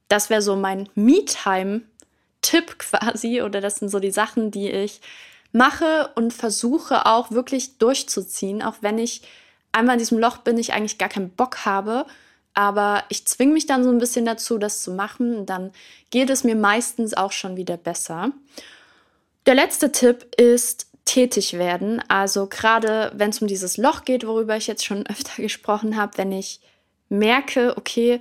das 0.08 0.28
wäre 0.28 0.42
so 0.42 0.56
mein 0.56 0.88
Me-Time-Tipp 0.96 2.78
quasi. 2.78 3.40
Oder 3.40 3.60
das 3.60 3.76
sind 3.76 3.88
so 3.88 4.00
die 4.00 4.10
Sachen, 4.10 4.50
die 4.50 4.68
ich 4.68 5.00
mache 5.52 6.10
und 6.16 6.32
versuche 6.32 7.06
auch 7.06 7.30
wirklich 7.30 7.78
durchzuziehen, 7.78 8.62
auch 8.62 8.76
wenn 8.80 8.98
ich 8.98 9.22
einmal 9.70 9.94
in 9.94 10.00
diesem 10.00 10.18
Loch 10.18 10.38
bin, 10.38 10.58
ich 10.58 10.72
eigentlich 10.72 10.98
gar 10.98 11.08
keinen 11.08 11.30
Bock 11.30 11.64
habe. 11.64 12.04
Aber 12.52 13.04
ich 13.10 13.26
zwinge 13.26 13.52
mich 13.52 13.66
dann 13.66 13.84
so 13.84 13.90
ein 13.90 13.98
bisschen 13.98 14.26
dazu, 14.26 14.58
das 14.58 14.82
zu 14.82 14.90
machen. 14.90 15.46
Dann 15.46 15.70
geht 16.10 16.28
es 16.28 16.42
mir 16.42 16.56
meistens 16.56 17.14
auch 17.14 17.32
schon 17.32 17.56
wieder 17.56 17.76
besser. 17.76 18.32
Der 19.46 19.54
letzte 19.54 19.92
Tipp 19.92 20.34
ist 20.36 20.88
tätig 21.04 21.54
werden. 21.54 22.02
Also 22.08 22.48
gerade 22.48 23.12
wenn 23.14 23.30
es 23.30 23.40
um 23.40 23.46
dieses 23.46 23.76
Loch 23.76 24.04
geht, 24.04 24.26
worüber 24.26 24.56
ich 24.56 24.66
jetzt 24.66 24.84
schon 24.84 25.06
öfter 25.06 25.40
gesprochen 25.40 25.96
habe, 25.96 26.18
wenn 26.18 26.32
ich 26.32 26.60
merke, 27.12 27.76
okay, 27.76 28.20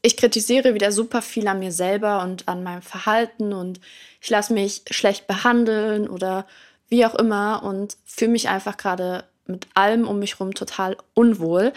ich 0.00 0.16
kritisiere 0.16 0.74
wieder 0.74 0.92
super 0.92 1.20
viel 1.20 1.48
an 1.48 1.58
mir 1.58 1.72
selber 1.72 2.22
und 2.22 2.46
an 2.46 2.62
meinem 2.62 2.82
Verhalten 2.82 3.52
und 3.52 3.80
ich 4.20 4.30
lasse 4.30 4.52
mich 4.52 4.82
schlecht 4.90 5.26
behandeln 5.26 6.08
oder 6.08 6.46
wie 6.88 7.04
auch 7.04 7.16
immer 7.16 7.64
und 7.64 7.96
fühle 8.04 8.30
mich 8.30 8.48
einfach 8.48 8.76
gerade 8.76 9.24
mit 9.46 9.66
allem 9.74 10.06
um 10.06 10.20
mich 10.20 10.34
herum 10.38 10.54
total 10.54 10.96
unwohl, 11.14 11.72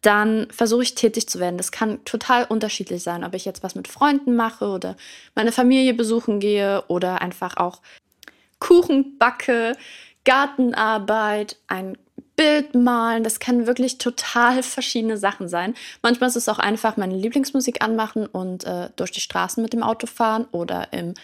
dann 0.00 0.48
versuche 0.50 0.82
ich 0.82 0.94
tätig 0.94 1.28
zu 1.28 1.40
werden. 1.40 1.56
Das 1.56 1.72
kann 1.72 2.04
total 2.04 2.44
unterschiedlich 2.44 3.02
sein, 3.02 3.24
ob 3.24 3.34
ich 3.34 3.44
jetzt 3.44 3.62
was 3.64 3.74
mit 3.74 3.88
Freunden 3.88 4.36
mache 4.36 4.66
oder 4.66 4.96
meine 5.34 5.52
Familie 5.52 5.94
besuchen 5.94 6.38
gehe 6.38 6.84
oder 6.88 7.20
einfach 7.20 7.56
auch 7.56 7.80
Kuchen 8.60 9.18
backe, 9.18 9.76
Gartenarbeit, 10.24 11.56
ein 11.66 11.98
Bild 12.36 12.74
malen. 12.74 13.24
Das 13.24 13.40
können 13.40 13.66
wirklich 13.66 13.98
total 13.98 14.62
verschiedene 14.62 15.16
Sachen 15.16 15.48
sein. 15.48 15.74
Manchmal 16.02 16.28
ist 16.28 16.36
es 16.36 16.48
auch 16.48 16.58
einfach 16.58 16.96
meine 16.96 17.16
Lieblingsmusik 17.16 17.82
anmachen 17.82 18.26
und 18.26 18.64
äh, 18.64 18.90
durch 18.96 19.10
die 19.10 19.20
Straßen 19.20 19.62
mit 19.62 19.72
dem 19.72 19.82
Auto 19.82 20.06
fahren 20.06 20.46
oder 20.52 20.92
in 20.92 21.14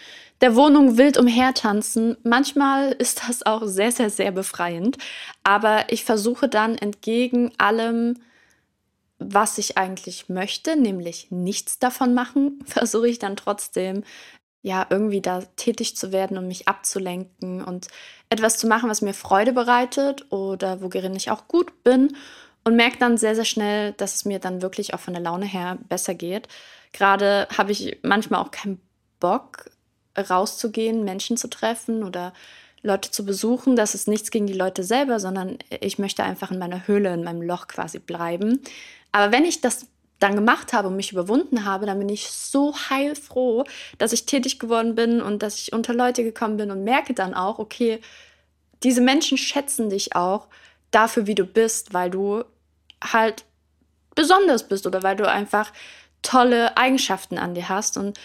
der 0.41 0.55
Wohnung 0.55 0.97
wild 0.97 1.17
umhertanzen. 1.17 2.17
Manchmal 2.23 2.91
ist 2.93 3.23
das 3.27 3.45
auch 3.45 3.65
sehr, 3.65 3.91
sehr, 3.91 4.09
sehr 4.09 4.31
befreiend. 4.31 4.97
Aber 5.43 5.91
ich 5.91 6.05
versuche 6.05 6.47
dann 6.47 6.77
entgegen 6.77 7.51
allem, 7.57 8.15
was 9.17 9.57
ich 9.57 9.77
eigentlich 9.77 10.29
möchte, 10.29 10.77
nämlich 10.77 11.27
nichts 11.29 11.79
davon 11.79 12.13
machen, 12.13 12.63
versuche 12.65 13.09
ich 13.09 13.19
dann 13.19 13.35
trotzdem 13.35 14.03
ja, 14.61 14.85
irgendwie 14.89 15.21
da 15.21 15.41
tätig 15.55 15.95
zu 15.95 16.11
werden 16.11 16.37
und 16.37 16.47
mich 16.47 16.67
abzulenken 16.67 17.63
und 17.63 17.87
etwas 18.29 18.57
zu 18.57 18.67
machen, 18.67 18.89
was 18.89 19.01
mir 19.01 19.13
Freude 19.13 19.53
bereitet 19.53 20.31
oder 20.31 20.81
worin 20.81 21.15
ich 21.15 21.31
auch 21.31 21.47
gut 21.47 21.83
bin 21.83 22.15
und 22.63 22.75
merke 22.75 22.97
dann 22.99 23.17
sehr, 23.17 23.35
sehr 23.35 23.45
schnell, 23.45 23.93
dass 23.93 24.15
es 24.15 24.25
mir 24.25 24.39
dann 24.39 24.61
wirklich 24.61 24.93
auch 24.93 24.99
von 24.99 25.13
der 25.13 25.23
Laune 25.23 25.45
her 25.45 25.77
besser 25.87 26.13
geht. 26.13 26.47
Gerade 26.93 27.47
habe 27.57 27.71
ich 27.71 27.99
manchmal 28.03 28.41
auch 28.41 28.51
keinen 28.51 28.79
Bock, 29.19 29.69
rauszugehen, 30.17 31.03
Menschen 31.03 31.37
zu 31.37 31.49
treffen 31.49 32.03
oder 32.03 32.33
Leute 32.81 33.11
zu 33.11 33.25
besuchen. 33.25 33.75
Das 33.75 33.95
ist 33.95 34.07
nichts 34.07 34.31
gegen 34.31 34.47
die 34.47 34.53
Leute 34.53 34.83
selber, 34.83 35.19
sondern 35.19 35.57
ich 35.81 35.99
möchte 35.99 36.23
einfach 36.23 36.51
in 36.51 36.59
meiner 36.59 36.87
Höhle, 36.87 37.13
in 37.13 37.23
meinem 37.23 37.41
Loch 37.41 37.67
quasi 37.67 37.99
bleiben. 37.99 38.61
Aber 39.11 39.31
wenn 39.31 39.45
ich 39.45 39.61
das 39.61 39.87
dann 40.19 40.35
gemacht 40.35 40.73
habe 40.73 40.89
und 40.89 40.97
mich 40.97 41.11
überwunden 41.11 41.65
habe, 41.65 41.85
dann 41.85 41.97
bin 41.97 42.09
ich 42.09 42.29
so 42.29 42.75
heilfroh, 42.89 43.63
dass 43.97 44.13
ich 44.13 44.25
tätig 44.25 44.59
geworden 44.59 44.95
bin 44.95 45.21
und 45.21 45.41
dass 45.41 45.59
ich 45.59 45.73
unter 45.73 45.93
Leute 45.93 46.23
gekommen 46.23 46.57
bin 46.57 46.71
und 46.71 46.83
merke 46.83 47.13
dann 47.13 47.33
auch, 47.33 47.57
okay, 47.57 48.01
diese 48.83 49.01
Menschen 49.01 49.37
schätzen 49.37 49.89
dich 49.89 50.15
auch 50.15 50.47
dafür, 50.91 51.27
wie 51.27 51.35
du 51.35 51.45
bist, 51.45 51.93
weil 51.93 52.09
du 52.09 52.43
halt 53.01 53.45
besonders 54.15 54.67
bist 54.67 54.85
oder 54.85 55.03
weil 55.03 55.15
du 55.15 55.29
einfach 55.29 55.71
tolle 56.21 56.75
Eigenschaften 56.77 57.37
an 57.37 57.53
dir 57.53 57.69
hast. 57.69 57.97
Und 57.97 58.19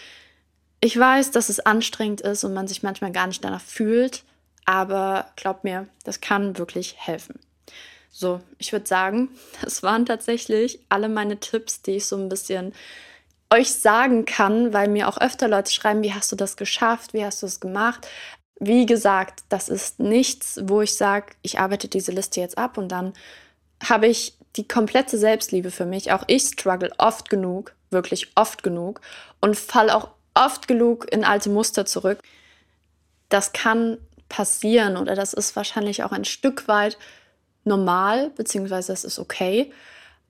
ich 0.81 0.99
weiß, 0.99 1.31
dass 1.31 1.49
es 1.49 1.61
anstrengend 1.61 2.21
ist 2.21 2.43
und 2.45 2.55
man 2.55 2.67
sich 2.67 2.83
manchmal 2.83 3.13
gar 3.13 3.29
nicht 3.29 3.45
danach 3.45 3.61
fühlt, 3.61 4.25
aber 4.65 5.27
glaub 5.37 5.63
mir, 5.63 5.87
das 6.05 6.21
kann 6.21 6.59
wirklich 6.59 6.97
helfen. 6.99 7.39
So, 8.17 8.41
ich 8.59 8.71
würde 8.73 8.87
sagen, 8.87 9.29
das 9.63 9.83
waren 9.83 10.07
tatsächlich 10.07 10.79
alle 10.89 11.09
meine 11.09 11.41
Tipps, 11.41 11.83
die 11.83 11.97
ich 11.97 12.07
so 12.07 12.17
ein 12.17 12.29
bisschen 12.29 12.73
euch 13.51 13.73
sagen 13.73 14.25
kann, 14.25 14.73
weil 14.73 14.89
mir 14.89 15.09
auch 15.09 15.19
öfter 15.19 15.49
Leute 15.49 15.73
schreiben, 15.73 16.03
wie 16.03 16.15
hast 16.15 16.31
du 16.31 16.37
das 16.37 16.57
geschafft, 16.57 17.13
wie 17.13 17.25
hast 17.25 17.43
du 17.43 17.47
es 17.47 17.59
gemacht. 17.59 18.07
Wie 18.61 18.87
gesagt, 18.87 19.43
das 19.49 19.69
ist 19.69 19.99
nichts, 19.99 20.61
wo 20.63 20.81
ich 20.81 20.95
sage, 20.95 21.35
ich 21.43 21.59
arbeite 21.59 21.89
diese 21.89 22.13
Liste 22.13 22.41
jetzt 22.41 22.57
ab 22.57 22.79
und 22.79 22.89
dann 22.89 23.15
habe 23.83 24.07
ich 24.07 24.39
die 24.55 24.67
komplette 24.67 25.19
Selbstliebe 25.19 25.73
für 25.73 25.85
mich. 25.85 26.13
Auch 26.13 26.23
ich 26.29 26.45
struggle 26.45 26.93
oft 26.99 27.29
genug, 27.29 27.75
wirklich 27.91 28.31
oft 28.37 28.63
genug 28.63 29.01
und 29.41 29.57
fall 29.57 29.91
auch 29.91 30.11
oft 30.35 30.69
genug 30.69 31.13
in 31.13 31.25
alte 31.25 31.51
Muster 31.51 31.85
zurück. 31.85 32.21
Das 33.29 33.53
kann 33.53 33.99
passieren 34.29 34.97
oder 34.97 35.17
das 35.17 35.33
ist 35.33 35.57
wahrscheinlich 35.57 36.05
auch 36.05 36.13
ein 36.13 36.25
Stück 36.25 36.69
weit 36.69 36.97
normal, 37.65 38.31
beziehungsweise 38.31 38.93
es 38.93 39.05
ist 39.05 39.19
okay. 39.19 39.73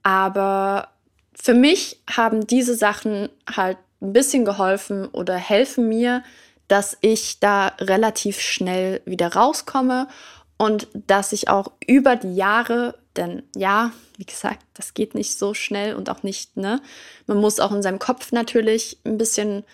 Aber 0.03 0.89
für 1.35 1.55
mich 1.55 2.03
haben 2.11 2.47
diese 2.47 2.75
Sachen 2.75 3.29
halt 3.55 3.79
ein 4.01 4.13
bisschen 4.13 4.45
geholfen 4.45 5.07
oder 5.09 5.37
helfen 5.37 5.89
mir, 5.89 6.23
dass 6.69 6.97
ich 7.01 7.41
da 7.41 7.69
relativ 7.81 8.41
schnell 8.41 9.03
wieder 9.05 9.35
rauskomme 9.35 10.09
und 10.57 10.89
dass 10.95 11.33
ich 11.33 11.49
auch 11.49 11.73
über 11.87 12.17
die 12.17 12.35
Jahre, 12.35 12.99
denn 13.17 13.43
ja, 13.57 13.93
wie 14.17 14.25
gesagt, 14.25 14.61
das 14.75 14.95
geht 14.95 15.15
nicht 15.15 15.39
so 15.39 15.55
schnell 15.55 15.95
und 15.95 16.09
auch 16.09 16.23
nicht, 16.23 16.57
ne? 16.57 16.81
Man 17.27 17.39
muss 17.39 17.61
auch 17.61 17.73
in 17.73 17.83
seinem 17.83 17.99
Kopf 17.99 18.33
natürlich 18.33 18.99
ein 19.05 19.19
bisschen 19.19 19.65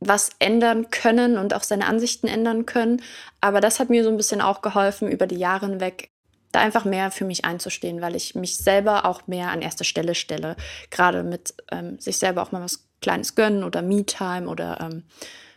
was 0.00 0.30
ändern 0.38 0.90
können 0.90 1.38
und 1.38 1.54
auch 1.54 1.62
seine 1.62 1.86
Ansichten 1.86 2.26
ändern 2.26 2.66
können. 2.66 3.02
Aber 3.40 3.60
das 3.60 3.78
hat 3.78 3.90
mir 3.90 4.02
so 4.02 4.10
ein 4.10 4.16
bisschen 4.16 4.40
auch 4.40 4.62
geholfen, 4.62 5.08
über 5.08 5.26
die 5.26 5.36
Jahre 5.36 5.66
hinweg 5.66 6.10
da 6.52 6.60
einfach 6.60 6.84
mehr 6.84 7.10
für 7.10 7.24
mich 7.24 7.44
einzustehen, 7.44 8.00
weil 8.00 8.14
ich 8.14 8.34
mich 8.34 8.56
selber 8.58 9.06
auch 9.06 9.26
mehr 9.26 9.50
an 9.50 9.62
erste 9.62 9.84
Stelle 9.84 10.14
stelle. 10.14 10.56
Gerade 10.90 11.22
mit 11.22 11.54
ähm, 11.70 11.98
sich 11.98 12.18
selber 12.18 12.42
auch 12.42 12.52
mal 12.52 12.62
was 12.62 12.86
Kleines 13.00 13.34
gönnen 13.34 13.64
oder 13.64 13.82
Me-Time 13.82 14.48
oder 14.48 14.78
ähm, 14.80 15.02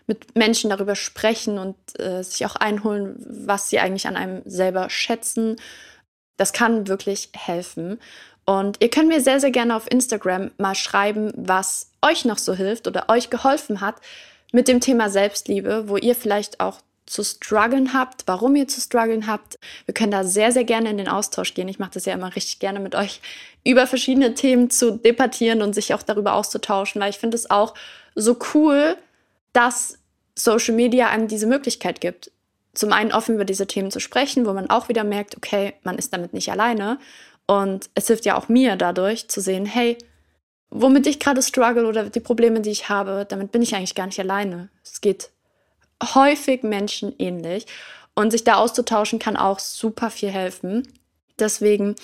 mit 0.08 0.36
Menschen 0.36 0.70
darüber 0.70 0.96
sprechen 0.96 1.58
und 1.58 1.76
äh, 2.00 2.24
sich 2.24 2.46
auch 2.46 2.56
einholen, 2.56 3.16
was 3.20 3.70
sie 3.70 3.80
eigentlich 3.80 4.08
an 4.08 4.16
einem 4.16 4.42
selber 4.46 4.90
schätzen. 4.90 5.58
Das 6.38 6.54
kann 6.54 6.88
wirklich 6.88 7.30
helfen. 7.36 8.00
Und 8.46 8.82
ihr 8.82 8.90
könnt 8.90 9.08
mir 9.08 9.22
sehr, 9.22 9.40
sehr 9.40 9.52
gerne 9.52 9.76
auf 9.76 9.90
Instagram 9.92 10.52
mal 10.58 10.76
schreiben, 10.76 11.34
was 11.36 11.92
euch 12.02 12.26
noch 12.26 12.38
so 12.38 12.54
hilft 12.54 12.88
oder 12.88 13.10
euch 13.10 13.30
geholfen 13.30 13.82
hat 13.82 13.96
mit 14.52 14.68
dem 14.68 14.80
Thema 14.80 15.10
Selbstliebe, 15.10 15.90
wo 15.90 15.98
ihr 15.98 16.16
vielleicht 16.16 16.60
auch 16.60 16.80
zu 17.06 17.24
strugglen 17.24 17.94
habt, 17.94 18.24
warum 18.26 18.56
ihr 18.56 18.68
zu 18.68 18.82
strugglen 18.82 19.28
habt. 19.28 19.60
Wir 19.86 19.94
können 19.94 20.12
da 20.12 20.24
sehr, 20.24 20.52
sehr 20.52 20.64
gerne 20.64 20.90
in 20.90 20.98
den 20.98 21.08
Austausch 21.08 21.54
gehen. 21.54 21.68
Ich 21.68 21.80
mache 21.80 21.92
das 21.94 22.06
ja 22.06 22.14
immer 22.14 22.36
richtig 22.36 22.60
gerne 22.60 22.80
mit 22.80 22.96
euch, 22.96 23.22
über 23.64 23.86
verschiedene 23.88 24.34
Themen 24.34 24.70
zu 24.70 24.98
debattieren 24.98 25.62
und 25.62 25.74
sich 25.74 25.94
auch 25.94 26.02
darüber 26.02 26.34
auszutauschen, 26.34 27.02
weil 27.02 27.12
ich 27.12 27.20
finde 27.20 27.36
es 27.36 27.50
auch 27.50 27.76
so 28.16 28.38
cool, 28.54 28.98
dass 29.54 30.00
Social 30.36 30.76
Media 30.76 31.10
einem 31.10 31.28
diese 31.28 31.48
Möglichkeit 31.48 32.02
gibt. 32.02 32.32
Zum 32.74 32.92
einen 32.92 33.14
offen 33.14 33.36
über 33.36 33.46
diese 33.46 33.68
Themen 33.68 33.92
zu 33.92 34.00
sprechen, 34.00 34.46
wo 34.46 34.54
man 34.54 34.70
auch 34.70 34.90
wieder 34.90 35.04
merkt, 35.04 35.38
okay, 35.38 35.74
man 35.84 35.98
ist 35.98 36.12
damit 36.12 36.34
nicht 36.34 36.52
alleine. 36.52 37.00
Und 37.48 37.90
es 37.94 38.08
hilft 38.08 38.26
ja 38.26 38.36
auch 38.36 38.50
mir 38.50 38.76
dadurch 38.76 39.30
zu 39.30 39.40
sehen, 39.40 39.66
hey, 39.66 39.98
womit 40.72 41.08
ich 41.08 41.20
gerade 41.20 41.42
struggle 41.42 41.86
oder 41.86 42.10
die 42.10 42.20
Probleme, 42.20 42.60
die 42.62 42.72
ich 42.72 42.90
habe, 42.90 43.26
damit 43.30 43.52
bin 43.52 43.62
ich 43.62 43.76
eigentlich 43.76 43.96
gar 43.96 44.08
nicht 44.08 44.20
alleine. 44.20 44.70
Es 44.84 45.00
geht 45.00 45.30
häufig 46.04 46.64
Menschen 46.64 47.14
ähnlich. 47.20 47.66
Und 48.16 48.32
sich 48.32 48.44
da 48.44 48.56
auszutauschen 48.56 49.20
kann 49.20 49.36
auch 49.36 49.60
super 49.60 50.10
viel 50.10 50.30
helfen. 50.30 50.88
Deswegen 51.38 51.96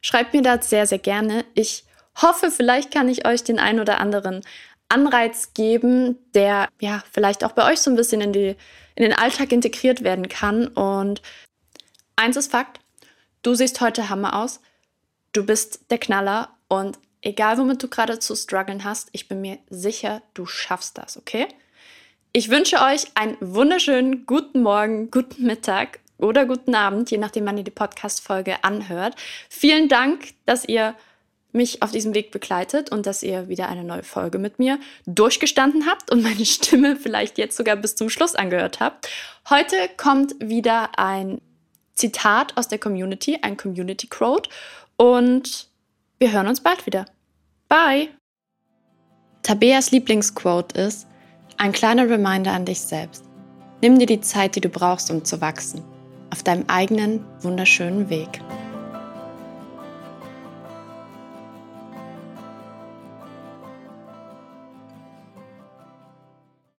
schreibt 0.00 0.32
mir 0.32 0.42
das 0.42 0.70
sehr, 0.70 0.86
sehr 0.86 0.98
gerne. 0.98 1.44
Ich 1.54 1.84
hoffe, 2.16 2.50
vielleicht 2.50 2.90
kann 2.90 3.08
ich 3.08 3.26
euch 3.26 3.44
den 3.44 3.58
ein 3.58 3.78
oder 3.78 4.00
anderen 4.00 4.42
Anreiz 4.88 5.52
geben, 5.52 6.16
der 6.34 6.68
ja 6.80 7.02
vielleicht 7.12 7.44
auch 7.44 7.52
bei 7.52 7.70
euch 7.70 7.80
so 7.80 7.90
ein 7.90 7.96
bisschen 7.96 8.22
in, 8.22 8.32
die, 8.32 8.56
in 8.94 9.02
den 9.02 9.12
Alltag 9.12 9.52
integriert 9.52 10.02
werden 10.02 10.28
kann. 10.28 10.68
Und 10.68 11.20
eins 12.16 12.36
ist 12.36 12.50
Fakt, 12.50 12.80
du 13.42 13.54
siehst 13.54 13.80
heute 13.80 14.08
Hammer 14.08 14.36
aus, 14.36 14.60
du 15.32 15.44
bist 15.44 15.90
der 15.90 15.98
Knaller 15.98 16.48
und 16.68 16.98
egal 17.20 17.58
womit 17.58 17.82
du 17.82 17.88
gerade 17.88 18.18
zu 18.18 18.34
strugglen 18.34 18.84
hast, 18.84 19.08
ich 19.12 19.28
bin 19.28 19.42
mir 19.42 19.58
sicher, 19.68 20.22
du 20.32 20.46
schaffst 20.46 20.96
das, 20.96 21.18
okay? 21.18 21.46
Ich 22.38 22.50
wünsche 22.50 22.76
euch 22.76 23.06
einen 23.16 23.36
wunderschönen 23.40 24.24
guten 24.24 24.62
Morgen, 24.62 25.10
guten 25.10 25.44
Mittag 25.44 25.98
oder 26.18 26.46
guten 26.46 26.76
Abend, 26.76 27.10
je 27.10 27.18
nachdem, 27.18 27.44
wann 27.46 27.58
ihr 27.58 27.64
die 27.64 27.72
Podcast-Folge 27.72 28.62
anhört. 28.62 29.16
Vielen 29.48 29.88
Dank, 29.88 30.34
dass 30.46 30.64
ihr 30.64 30.94
mich 31.50 31.82
auf 31.82 31.90
diesem 31.90 32.14
Weg 32.14 32.30
begleitet 32.30 32.92
und 32.92 33.06
dass 33.06 33.24
ihr 33.24 33.48
wieder 33.48 33.68
eine 33.68 33.82
neue 33.82 34.04
Folge 34.04 34.38
mit 34.38 34.60
mir 34.60 34.78
durchgestanden 35.04 35.86
habt 35.86 36.12
und 36.12 36.22
meine 36.22 36.46
Stimme 36.46 36.94
vielleicht 36.94 37.38
jetzt 37.38 37.56
sogar 37.56 37.74
bis 37.74 37.96
zum 37.96 38.08
Schluss 38.08 38.36
angehört 38.36 38.78
habt. 38.78 39.08
Heute 39.50 39.74
kommt 39.96 40.36
wieder 40.38 40.96
ein 40.96 41.40
Zitat 41.94 42.56
aus 42.56 42.68
der 42.68 42.78
Community, 42.78 43.40
ein 43.42 43.56
Community 43.56 44.06
Quote 44.06 44.48
und 44.96 45.66
wir 46.20 46.30
hören 46.30 46.46
uns 46.46 46.60
bald 46.60 46.86
wieder. 46.86 47.06
Bye! 47.68 48.10
Tabeas 49.42 49.90
Lieblingsquote 49.90 50.80
ist, 50.80 51.08
ein 51.58 51.72
kleiner 51.72 52.08
Reminder 52.08 52.52
an 52.52 52.64
dich 52.64 52.80
selbst. 52.80 53.24
Nimm 53.82 53.98
dir 53.98 54.06
die 54.06 54.20
Zeit, 54.20 54.56
die 54.56 54.60
du 54.60 54.68
brauchst, 54.68 55.10
um 55.10 55.24
zu 55.24 55.40
wachsen. 55.40 55.82
Auf 56.30 56.42
deinem 56.42 56.64
eigenen, 56.68 57.24
wunderschönen 57.40 58.08
Weg. 58.08 58.40